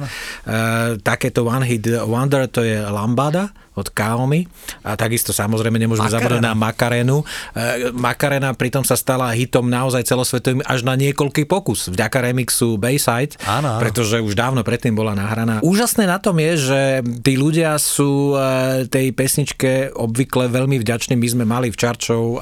takéto 1.01 1.45
one 1.45 1.65
hit 1.65 1.85
wonder, 2.07 2.47
to 2.47 2.63
je 2.63 2.79
Lambada 2.81 3.51
od 3.77 3.93
Kaomi 3.93 4.41
a 4.81 4.97
takisto 4.97 5.29
samozrejme 5.29 5.77
nemôžeme 5.77 6.09
zabudnúť 6.09 6.41
na 6.41 6.57
Makarenu. 6.57 7.21
E, 7.53 7.93
Makarena 7.93 8.57
pritom 8.57 8.81
sa 8.81 8.97
stala 8.97 9.29
hitom 9.37 9.69
naozaj 9.69 10.01
celosvetovým 10.01 10.65
až 10.65 10.81
na 10.81 10.97
niekoľký 10.97 11.45
pokus 11.45 11.85
vďaka 11.93 12.17
remixu 12.25 12.81
Bayside, 12.81 13.37
Áno, 13.45 13.77
áno. 13.77 13.81
pretože 13.81 14.17
už 14.17 14.33
dávno 14.33 14.65
predtým 14.65 14.97
bola 14.97 15.13
nahraná. 15.13 15.61
Úžasné 15.61 16.09
na 16.09 16.17
tom 16.17 16.41
je, 16.41 16.51
že 16.57 16.79
tí 17.21 17.37
ľudia 17.37 17.66
sú 17.75 18.31
e, 18.31 18.87
tej 18.87 19.11
pesničke 19.11 19.91
obvykle 19.91 20.47
veľmi 20.47 20.79
vďační. 20.79 21.19
My 21.19 21.27
sme 21.27 21.43
mali 21.43 21.67
v 21.67 21.75
Čarčov 21.75 22.23
e, 22.23 22.37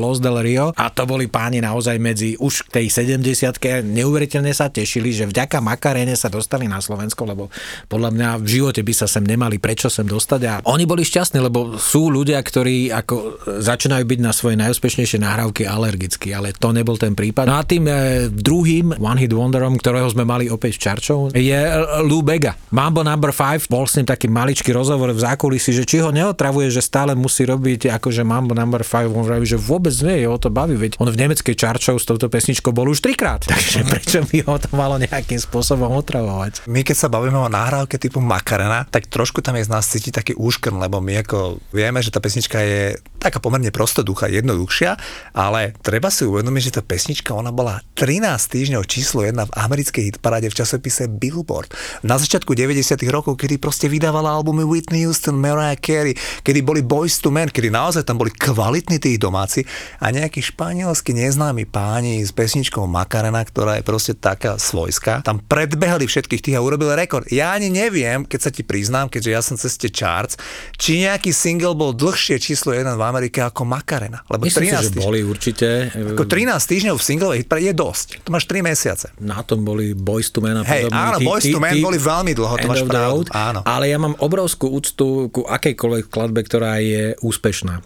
Los 0.00 0.24
del 0.24 0.40
Rio 0.40 0.72
a 0.72 0.88
to 0.88 1.04
boli 1.04 1.28
páni 1.28 1.60
naozaj 1.60 2.00
medzi 2.00 2.40
už 2.40 2.72
k 2.72 2.80
tej 2.80 3.04
70 3.04 3.84
neuveriteľne 3.84 4.56
sa 4.56 4.72
tešili, 4.72 5.12
že 5.12 5.28
vďaka 5.28 5.60
Makarene 5.60 6.16
sa 6.16 6.32
dostali 6.32 6.64
na 6.64 6.80
Slovensko, 6.80 7.28
lebo 7.28 7.52
podľa 7.92 8.10
mňa 8.16 8.28
v 8.40 8.48
živote 8.48 8.80
by 8.80 8.94
sa 8.96 9.04
sem 9.04 9.28
nemali 9.28 9.60
prečo 9.60 9.92
sem 9.92 10.08
dostať 10.08 10.40
a 10.48 10.54
oni 10.64 10.88
boli 10.88 11.04
šťastní, 11.04 11.44
lebo 11.44 11.76
sú 11.76 12.08
ľudia, 12.08 12.40
ktorí 12.40 12.88
ako 12.88 13.44
začínajú 13.60 14.04
byť 14.08 14.20
na 14.24 14.32
svoje 14.32 14.56
najúspešnejšie 14.56 15.20
nahrávky 15.20 15.68
alergickí, 15.68 16.32
ale 16.32 16.56
to 16.56 16.72
nebol 16.72 16.96
ten 16.96 17.12
prípad. 17.12 17.44
No 17.44 17.60
a 17.60 17.66
tým 17.66 17.84
druhým 18.30 18.96
One 18.96 19.20
Hit 19.20 19.36
Wonderom, 19.36 19.76
ktorého 19.76 20.08
sme 20.08 20.24
mali 20.24 20.48
opäť 20.48 20.78
v 20.78 20.82
Čarčov, 20.86 21.18
je 21.34 21.60
Lou 22.06 22.22
Bega. 22.22 22.54
Mambo 22.70 23.02
number 23.02 23.34
5, 23.34 23.66
bol 23.66 23.84
s 23.84 23.98
ním 23.98 24.06
taký 24.06 24.30
maličký 24.30 24.69
rozhovor 24.72 25.12
v 25.12 25.20
zákulisí, 25.20 25.74
že 25.74 25.84
či 25.84 26.02
ho 26.02 26.10
neotravuje, 26.10 26.70
že 26.70 26.82
stále 26.82 27.12
musí 27.18 27.46
robiť 27.46 27.94
akože 28.00 28.22
Mambo 28.26 28.56
number 28.56 28.82
5, 28.82 29.10
on 29.10 29.26
vraví, 29.26 29.46
že 29.46 29.60
vôbec 29.60 29.92
nie, 30.02 30.24
jeho 30.24 30.38
to 30.40 30.48
baví, 30.48 30.74
veď 30.78 30.98
on 31.02 31.10
v 31.10 31.20
nemeckej 31.20 31.54
Čarčov 31.54 32.00
s 32.00 32.06
touto 32.06 32.30
pesničkou 32.30 32.70
bol 32.70 32.88
už 32.90 33.04
trikrát, 33.04 33.44
takže 33.50 33.86
prečo 33.86 34.18
by 34.24 34.38
ho 34.46 34.54
to 34.56 34.70
malo 34.74 34.96
nejakým 34.96 35.38
spôsobom 35.38 35.92
otravovať? 35.98 36.64
My 36.70 36.82
keď 36.86 36.96
sa 36.96 37.08
bavíme 37.12 37.38
o 37.38 37.52
nahrávke 37.52 37.98
typu 37.98 38.22
Makarena, 38.22 38.86
tak 38.88 39.10
trošku 39.10 39.42
tam 39.42 39.58
je 39.58 39.66
z 39.66 39.72
nás 39.72 39.84
cítiť 39.86 40.12
taký 40.16 40.32
úškrn, 40.38 40.78
lebo 40.78 41.02
my 41.02 41.22
ako 41.26 41.60
vieme, 41.74 42.00
že 42.00 42.14
tá 42.14 42.22
pesnička 42.22 42.62
je 42.62 42.96
taká 43.20 43.36
pomerne 43.38 43.68
prostoduchá, 43.68 44.32
jednoduchšia, 44.32 44.96
ale 45.36 45.76
treba 45.84 46.08
si 46.08 46.24
uvedomiť, 46.24 46.62
že 46.72 46.74
tá 46.80 46.82
pesnička 46.82 47.36
ona 47.36 47.52
bola 47.52 47.84
13 47.94 48.24
týždňov 48.40 48.82
číslo 48.88 49.20
1 49.20 49.36
v 49.36 49.52
americkej 49.52 50.02
hitparáde 50.08 50.48
v 50.48 50.56
časopise 50.56 51.04
Billboard. 51.06 51.76
Na 52.00 52.16
začiatku 52.16 52.56
90 52.56 52.96
rokov, 53.12 53.36
kedy 53.36 53.60
proste 53.60 53.92
vydávala 53.92 54.32
albumy 54.32 54.64
Whitney 54.64 55.04
Houston, 55.04 55.36
Mariah 55.36 55.76
Carey, 55.76 56.16
kedy 56.40 56.64
boli 56.64 56.80
Boys 56.80 57.20
to 57.20 57.28
Men, 57.28 57.52
kedy 57.52 57.68
naozaj 57.68 58.08
tam 58.08 58.16
boli 58.16 58.32
kvalitní 58.32 58.96
tí 58.96 59.20
domáci 59.20 59.68
a 60.00 60.08
nejakí 60.08 60.40
španielsky 60.40 61.12
neznámi 61.12 61.68
páni 61.68 62.24
s 62.24 62.32
pesničkou 62.32 62.88
Makarena, 62.88 63.44
ktorá 63.44 63.76
je 63.76 63.84
proste 63.84 64.16
taká 64.16 64.56
svojská, 64.56 65.20
tam 65.20 65.44
predbehli 65.44 66.08
všetkých 66.08 66.40
tých 66.40 66.56
a 66.56 66.64
urobili 66.64 66.96
rekord. 66.96 67.28
Ja 67.28 67.52
ani 67.52 67.68
neviem, 67.68 68.24
keď 68.24 68.40
sa 68.40 68.50
ti 68.50 68.64
priznám, 68.64 69.12
keďže 69.12 69.30
ja 69.30 69.40
som 69.44 69.60
cez 69.60 69.76
charts, 69.92 70.40
či 70.80 71.04
nejaký 71.04 71.34
single 71.34 71.76
bol 71.76 71.92
dlhšie 71.92 72.40
číslo 72.40 72.72
1 72.72 72.96
v 72.96 73.02
Amerike 73.10 73.40
ako 73.40 73.62
Makarena. 73.64 74.22
Lebo 74.24 74.42
Myslím 74.42 74.66
13 74.66 74.72
si, 74.72 74.80
že 74.80 74.88
týždňov. 74.88 75.04
boli 75.04 75.20
určite. 75.20 75.68
Ako 75.90 76.24
13 76.24 76.56
týždňov 76.62 76.94
v 76.94 77.04
singlovej 77.04 77.36
hitparáde 77.40 77.66
je 77.66 77.76
dosť. 77.76 78.06
To 78.22 78.30
máš 78.30 78.44
3 78.46 78.62
mesiace. 78.62 79.06
Na 79.18 79.42
tom 79.42 79.60
boli 79.60 79.92
Boys 79.92 80.28
to 80.28 80.38
Men 80.38 80.56
a 80.56 80.64
podobne. 80.64 80.94
áno, 80.94 81.18
Boyz 81.20 81.42
tí- 81.42 81.50
II 81.50 81.58
Men 81.58 81.76
boli 81.80 81.98
veľmi 81.98 82.32
dlho, 82.32 82.54
to 82.54 82.66
máš 82.66 82.82
pravdu. 82.82 83.26
Áno. 83.28 83.60
Ale 83.62 83.84
ja 83.86 83.96
mám 83.96 84.14
obrovskú 84.16 84.70
úctu 84.70 85.06
ku 85.28 85.42
akejkoľvek 85.42 86.06
skladbe, 86.06 86.40
ktorá 86.40 86.78
je 86.78 87.18
úspešná 87.20 87.82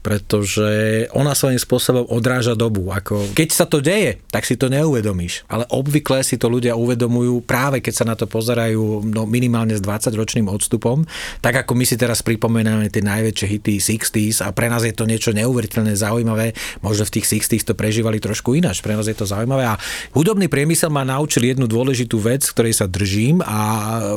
pretože 0.00 1.04
ona 1.12 1.36
svojím 1.36 1.60
spôsobom 1.60 2.08
odráža 2.08 2.56
dobu. 2.56 2.88
Ako, 2.88 3.36
keď 3.36 3.48
sa 3.52 3.68
to 3.68 3.84
deje, 3.84 4.24
tak 4.32 4.48
si 4.48 4.56
to 4.56 4.72
neuvedomíš. 4.72 5.44
Ale 5.52 5.68
obvykle 5.68 6.24
si 6.24 6.40
to 6.40 6.48
ľudia 6.48 6.72
uvedomujú 6.72 7.44
práve 7.44 7.82
keď 7.82 7.94
sa 7.94 8.08
na 8.08 8.14
to 8.14 8.30
pozerajú 8.30 9.02
no, 9.04 9.26
minimálne 9.26 9.74
s 9.74 9.82
20-ročným 9.82 10.46
odstupom. 10.46 11.02
Tak 11.42 11.66
ako 11.66 11.74
my 11.74 11.84
si 11.84 11.98
teraz 11.98 12.22
pripomíname 12.22 12.88
tie 12.88 13.02
najväčšie 13.02 13.46
hity 13.58 13.74
60s 13.82 14.46
a 14.46 14.54
pre 14.54 14.70
nás 14.70 14.86
je 14.86 14.94
to 14.94 15.04
niečo 15.04 15.34
neuveriteľne 15.34 15.92
zaujímavé. 15.98 16.54
Možno 16.80 17.02
v 17.04 17.18
tých 17.18 17.26
60s 17.42 17.68
to 17.68 17.74
prežívali 17.74 18.22
trošku 18.22 18.54
ináč. 18.54 18.78
Pre 18.80 18.94
nás 18.94 19.10
je 19.10 19.18
to 19.18 19.26
zaujímavé. 19.26 19.66
A 19.66 19.74
hudobný 20.14 20.46
priemysel 20.46 20.94
ma 20.94 21.02
naučil 21.02 21.42
jednu 21.50 21.66
dôležitú 21.66 22.22
vec, 22.22 22.46
ktorej 22.46 22.78
sa 22.78 22.86
držím 22.86 23.42
a 23.42 23.58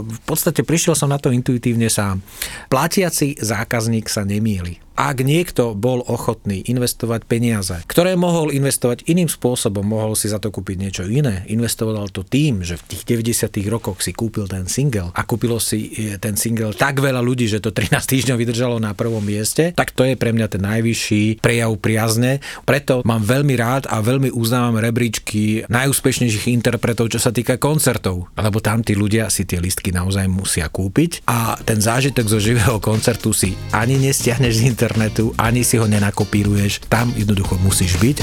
v 0.05 0.19
podstate 0.29 0.61
prišiel 0.61 0.93
som 0.93 1.09
na 1.09 1.17
to 1.17 1.33
intuitívne 1.33 1.89
sám. 1.89 2.21
Platiaci 2.69 3.41
zákazník 3.41 4.05
sa 4.05 4.21
nemieli. 4.21 4.85
Ak 4.95 5.19
niekto 5.25 5.64
bol 5.73 6.03
ochotný 6.05 6.61
investovať 6.67 7.25
peniaze, 7.25 7.79
ktoré 7.87 8.13
mohol 8.19 8.51
investovať 8.51 9.07
iným 9.07 9.31
spôsobom, 9.31 9.81
mohol 9.81 10.13
si 10.13 10.29
za 10.29 10.37
to 10.37 10.51
kúpiť 10.51 10.75
niečo 10.75 11.03
iné, 11.07 11.47
investoval 11.47 12.11
to 12.11 12.27
tým, 12.27 12.61
že 12.61 12.75
v 12.75 12.83
tých 12.91 13.03
90 13.07 13.55
rokoch 13.71 14.03
si 14.03 14.11
kúpil 14.11 14.45
ten 14.51 14.67
single 14.67 15.15
a 15.15 15.21
kúpilo 15.23 15.57
si 15.57 15.95
e, 15.95 16.19
ten 16.19 16.35
single 16.35 16.75
tak 16.75 16.99
veľa 16.99 17.23
ľudí, 17.23 17.47
že 17.47 17.63
to 17.63 17.71
13 17.71 17.95
týždňov 18.03 18.37
vydržalo 18.37 18.75
na 18.83 18.91
prvom 18.91 19.23
mieste, 19.23 19.71
tak 19.71 19.95
to 19.95 20.03
je 20.03 20.19
pre 20.19 20.35
mňa 20.35 20.47
ten 20.51 20.61
najvyšší 20.65 21.39
prejav 21.39 21.71
priazne. 21.79 22.43
Preto 22.67 22.99
mám 23.07 23.23
veľmi 23.23 23.55
rád 23.55 23.87
a 23.87 24.03
veľmi 24.03 24.35
uznávam 24.35 24.81
rebríčky 24.81 25.63
najúspešnejších 25.71 26.51
interpretov, 26.51 27.07
čo 27.13 27.21
sa 27.21 27.31
týka 27.31 27.55
koncertov, 27.55 28.27
lebo 28.35 28.59
tam 28.59 28.83
tí 28.83 28.97
ľudia 28.97 29.31
si 29.31 29.47
tie 29.47 29.61
listky 29.63 29.95
naozaj 29.95 30.27
musia 30.27 30.67
kúpiť 30.67 31.23
a 31.29 31.55
ten 31.63 31.79
zážitok 31.79 32.25
zo 32.27 32.39
živého 32.41 32.81
koncertu 32.83 33.31
si 33.31 33.53
ani 33.71 33.95
nestiahneš 34.01 34.53
z 34.59 34.63
internetu, 34.67 35.31
ani 35.37 35.54
si 35.63 35.77
ho 35.77 35.85
nenakopíruješ, 35.87 36.89
tam 36.89 37.13
jednoducho 37.15 37.55
musíš 37.61 37.95
byť. 38.01 38.17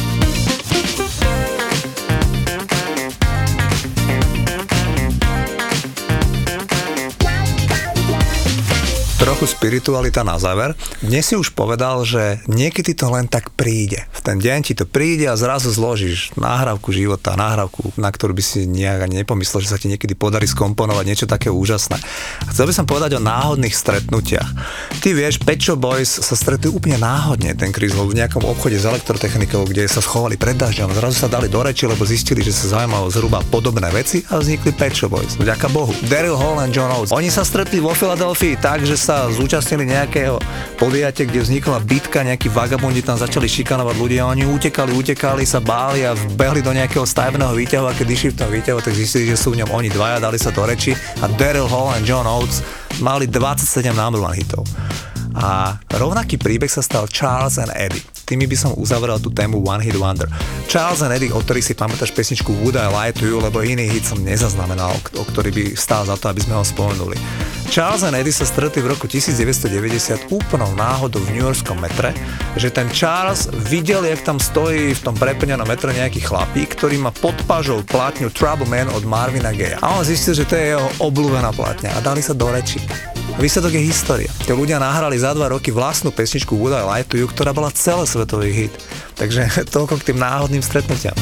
Trochu 9.23 9.47
spiritualita 9.47 10.27
na 10.27 10.35
záver. 10.35 10.75
Dnes 10.99 11.23
si 11.23 11.39
už 11.39 11.55
povedal, 11.55 12.03
že 12.03 12.43
niekedy 12.51 12.91
to 12.91 13.07
len 13.07 13.31
tak 13.31 13.55
príde. 13.55 14.03
V 14.19 14.19
ten 14.19 14.43
deň 14.43 14.59
ti 14.67 14.75
to 14.75 14.83
príde 14.83 15.31
a 15.31 15.39
zrazu 15.39 15.71
zložíš 15.71 16.35
nahrávku 16.35 16.91
života, 16.91 17.39
nahrávku, 17.39 17.95
na 17.95 18.11
ktorú 18.11 18.35
by 18.35 18.43
si 18.43 18.67
nejak 18.67 19.07
ani 19.07 19.23
nepomyslel, 19.23 19.63
že 19.63 19.71
sa 19.71 19.79
ti 19.79 19.87
niekedy 19.87 20.19
podarí 20.19 20.51
skomponovať 20.51 21.05
niečo 21.07 21.31
také 21.31 21.55
úžasné. 21.55 22.03
Chcel 22.51 22.67
by 22.67 22.75
som 22.75 22.83
povedať 22.83 23.15
o 23.15 23.23
náhodných 23.23 23.71
stretnutiach. 23.71 24.51
Ty 24.99 25.15
vieš, 25.15 25.39
Pečo 25.39 25.79
Boys 25.79 26.11
sa 26.11 26.35
stretli 26.35 26.67
úplne 26.67 26.99
náhodne, 26.99 27.55
ten 27.55 27.71
Chris 27.71 27.95
v 27.95 28.19
nejakom 28.19 28.43
obchode 28.43 28.75
s 28.75 28.91
elektrotechnikou, 28.91 29.71
kde 29.71 29.87
sa 29.87 30.03
schovali 30.03 30.35
pred 30.35 30.59
dažďom. 30.59 30.99
Zrazu 30.99 31.15
sa 31.15 31.31
dali 31.31 31.47
do 31.47 31.63
reči, 31.63 31.87
lebo 31.87 32.03
zistili, 32.03 32.43
že 32.43 32.51
sa 32.51 32.75
zaujímajú 32.75 33.07
zhruba 33.15 33.39
podobné 33.55 33.87
veci 33.95 34.27
a 34.35 34.43
vznikli 34.43 34.75
Pečo 34.75 35.07
Boys. 35.07 35.39
Vďaka 35.39 35.71
Bohu. 35.71 35.95
Daryl 36.11 36.35
Hall 36.35 36.59
a 36.59 36.67
John 36.67 36.91
Oates. 36.91 37.15
Oni 37.15 37.31
sa 37.31 37.47
stretli 37.47 37.79
vo 37.79 37.95
Filadelfii 37.95 38.59
tak, 38.59 38.83
že 38.83 38.99
sa 38.99 39.12
zúčastnili 39.31 39.89
nejakého 39.89 40.41
podujatia, 40.81 41.29
kde 41.29 41.45
vznikla 41.45 41.85
bitka, 41.85 42.25
nejakí 42.25 42.49
vagabundi 42.49 43.05
tam 43.05 43.21
začali 43.21 43.47
šikanovať 43.47 43.97
ľudia, 43.97 44.29
oni 44.29 44.49
utekali, 44.49 44.93
utekali, 44.97 45.45
sa 45.45 45.61
báli 45.61 46.03
a 46.09 46.17
vbehli 46.17 46.65
do 46.65 46.73
nejakého 46.73 47.05
stavebného 47.05 47.55
výťahu 47.55 47.87
a 47.87 47.97
keď 47.97 48.09
išli 48.09 48.29
v 48.33 48.39
tom 48.41 48.51
výťahu, 48.51 48.79
tak 48.81 48.97
zistili, 48.97 49.29
že 49.29 49.37
sú 49.39 49.53
v 49.53 49.63
ňom 49.63 49.71
oni 49.71 49.93
dvaja, 49.93 50.23
dali 50.23 50.39
sa 50.41 50.51
do 50.51 50.65
reči 50.65 50.97
a 51.21 51.27
Daryl 51.29 51.69
Hall 51.69 51.93
a 51.93 51.99
John 52.03 52.25
Oates 52.25 52.65
mali 52.99 53.29
27 53.29 53.93
number 53.93 54.21
hitov. 54.33 54.65
A 55.37 55.81
rovnaký 55.97 56.37
príbeh 56.37 56.69
sa 56.69 56.85
stal 56.85 57.09
Charles 57.09 57.57
and 57.57 57.73
Eddie. 57.73 58.05
Tými 58.29 58.49
by 58.49 58.57
som 58.57 58.77
uzavrel 58.79 59.21
tú 59.21 59.29
tému 59.29 59.61
One 59.65 59.85
Hit 59.85 59.97
Wonder. 59.97 60.29
Charles 60.69 61.05
and 61.05 61.13
Eddie, 61.13 61.33
o 61.33 61.41
ktorých 61.41 61.73
si 61.73 61.75
pamätáš 61.77 62.13
pesničku 62.17 62.53
Would 62.65 62.81
I 62.81 62.89
Lie 62.89 63.13
to 63.17 63.25
You, 63.29 63.45
lebo 63.45 63.61
iný 63.61 63.89
hit 63.89 64.09
som 64.09 64.21
nezaznamenal, 64.21 64.93
o 65.21 65.23
ktorý 65.29 65.53
by 65.53 65.65
stál 65.77 66.09
za 66.09 66.17
to, 66.17 66.33
aby 66.33 66.41
sme 66.41 66.57
ho 66.57 66.65
spomenuli. 66.65 67.17
Charles 67.73 68.05
and 68.05 68.13
Eddie 68.13 68.37
sa 68.37 68.45
stretli 68.45 68.85
v 68.85 68.93
roku 68.93 69.09
1990 69.09 70.29
úplnou 70.29 70.69
náhodou 70.77 71.25
v 71.25 71.33
New 71.33 71.45
Yorkskom 71.45 71.81
metre, 71.81 72.13
že 72.61 72.69
ten 72.69 72.85
Charles 72.93 73.49
videl, 73.69 74.05
jak 74.05 74.21
tam 74.29 74.37
stojí 74.37 74.93
v 74.93 75.01
tom 75.01 75.17
preplnenom 75.17 75.65
metre 75.65 75.93
nejaký 75.97 76.21
chlapík, 76.21 76.77
ktorý 76.77 77.01
má 77.01 77.13
pod 77.13 77.37
pažou 77.49 77.81
platňu 77.89 78.29
Trouble 78.29 78.69
Man 78.69 78.93
od 78.93 79.09
Marvina 79.09 79.57
Gaya. 79.57 79.81
A 79.81 79.97
on 79.97 80.05
zistil, 80.05 80.37
že 80.37 80.45
to 80.45 80.57
je 80.57 80.77
jeho 80.77 80.89
obľúbená 81.01 81.49
platňa 81.57 81.97
a 81.97 82.05
dali 82.05 82.21
sa 82.21 82.37
do 82.37 82.49
reči. 82.53 82.81
Výsledok 83.41 83.73
je 83.75 83.83
história. 83.89 84.31
Tí 84.45 84.53
ľudia 84.53 84.77
nahrali 84.77 85.17
za 85.17 85.33
dva 85.33 85.49
roky 85.49 85.73
vlastnú 85.73 86.13
pesničku 86.13 86.53
Would 86.53 86.77
I 86.77 86.85
Lie 86.85 87.05
to 87.09 87.17
You, 87.17 87.27
ktorá 87.27 87.57
bola 87.57 87.73
celosvetový 87.73 88.53
hit. 88.53 88.75
Takže 89.17 89.49
toľko 89.75 89.99
k 90.01 90.13
tým 90.13 90.19
náhodným 90.21 90.61
stretnutiam. 90.61 91.17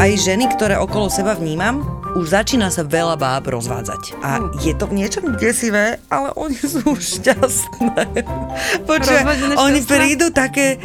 Aj 0.00 0.08
ženy, 0.16 0.48
ktoré 0.56 0.80
okolo 0.80 1.12
seba 1.12 1.36
vnímam, 1.36 1.84
už 2.16 2.32
začína 2.32 2.72
sa 2.72 2.82
veľa 2.82 3.20
báb 3.20 3.52
rozvádzať. 3.52 4.18
A 4.24 4.40
je 4.64 4.72
to 4.74 4.88
v 4.88 4.96
niečom 4.98 5.36
desivé, 5.36 6.00
ale 6.08 6.32
oni 6.34 6.56
sú 6.56 6.96
šťastné. 7.12 8.24
Počuaj, 8.88 9.22
Rozvedené 9.22 9.54
oni 9.60 9.80
šťastné? 9.84 9.92
prídu 9.92 10.26
také, 10.32 10.80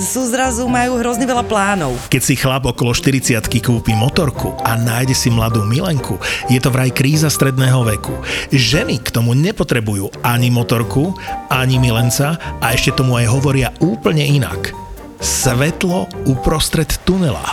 sú 0.00 0.24
zrazu, 0.26 0.64
majú 0.64 0.96
hrozne 0.96 1.28
veľa 1.28 1.44
plánov. 1.44 1.92
Keď 2.08 2.22
si 2.24 2.34
chlap 2.34 2.64
okolo 2.64 2.96
40 2.96 3.36
kúpi 3.60 3.92
motorku 3.92 4.56
a 4.64 4.74
nájde 4.74 5.12
si 5.12 5.28
mladú 5.28 5.62
milenku, 5.62 6.16
je 6.48 6.56
to 6.56 6.72
vraj 6.72 6.88
kríza 6.90 7.28
stredného 7.28 7.84
veku. 7.84 8.16
Ženy 8.50 9.04
k 9.04 9.12
tomu 9.12 9.36
nepotrebujú 9.36 10.08
ani 10.24 10.48
motorku, 10.48 11.12
ani 11.52 11.76
milenca 11.76 12.40
a 12.58 12.72
ešte 12.72 12.96
tomu 12.96 13.20
aj 13.20 13.26
hovoria 13.28 13.68
úplne 13.84 14.24
inak. 14.24 14.72
Svetlo 15.20 16.08
uprostred 16.24 16.88
tunela. 17.04 17.52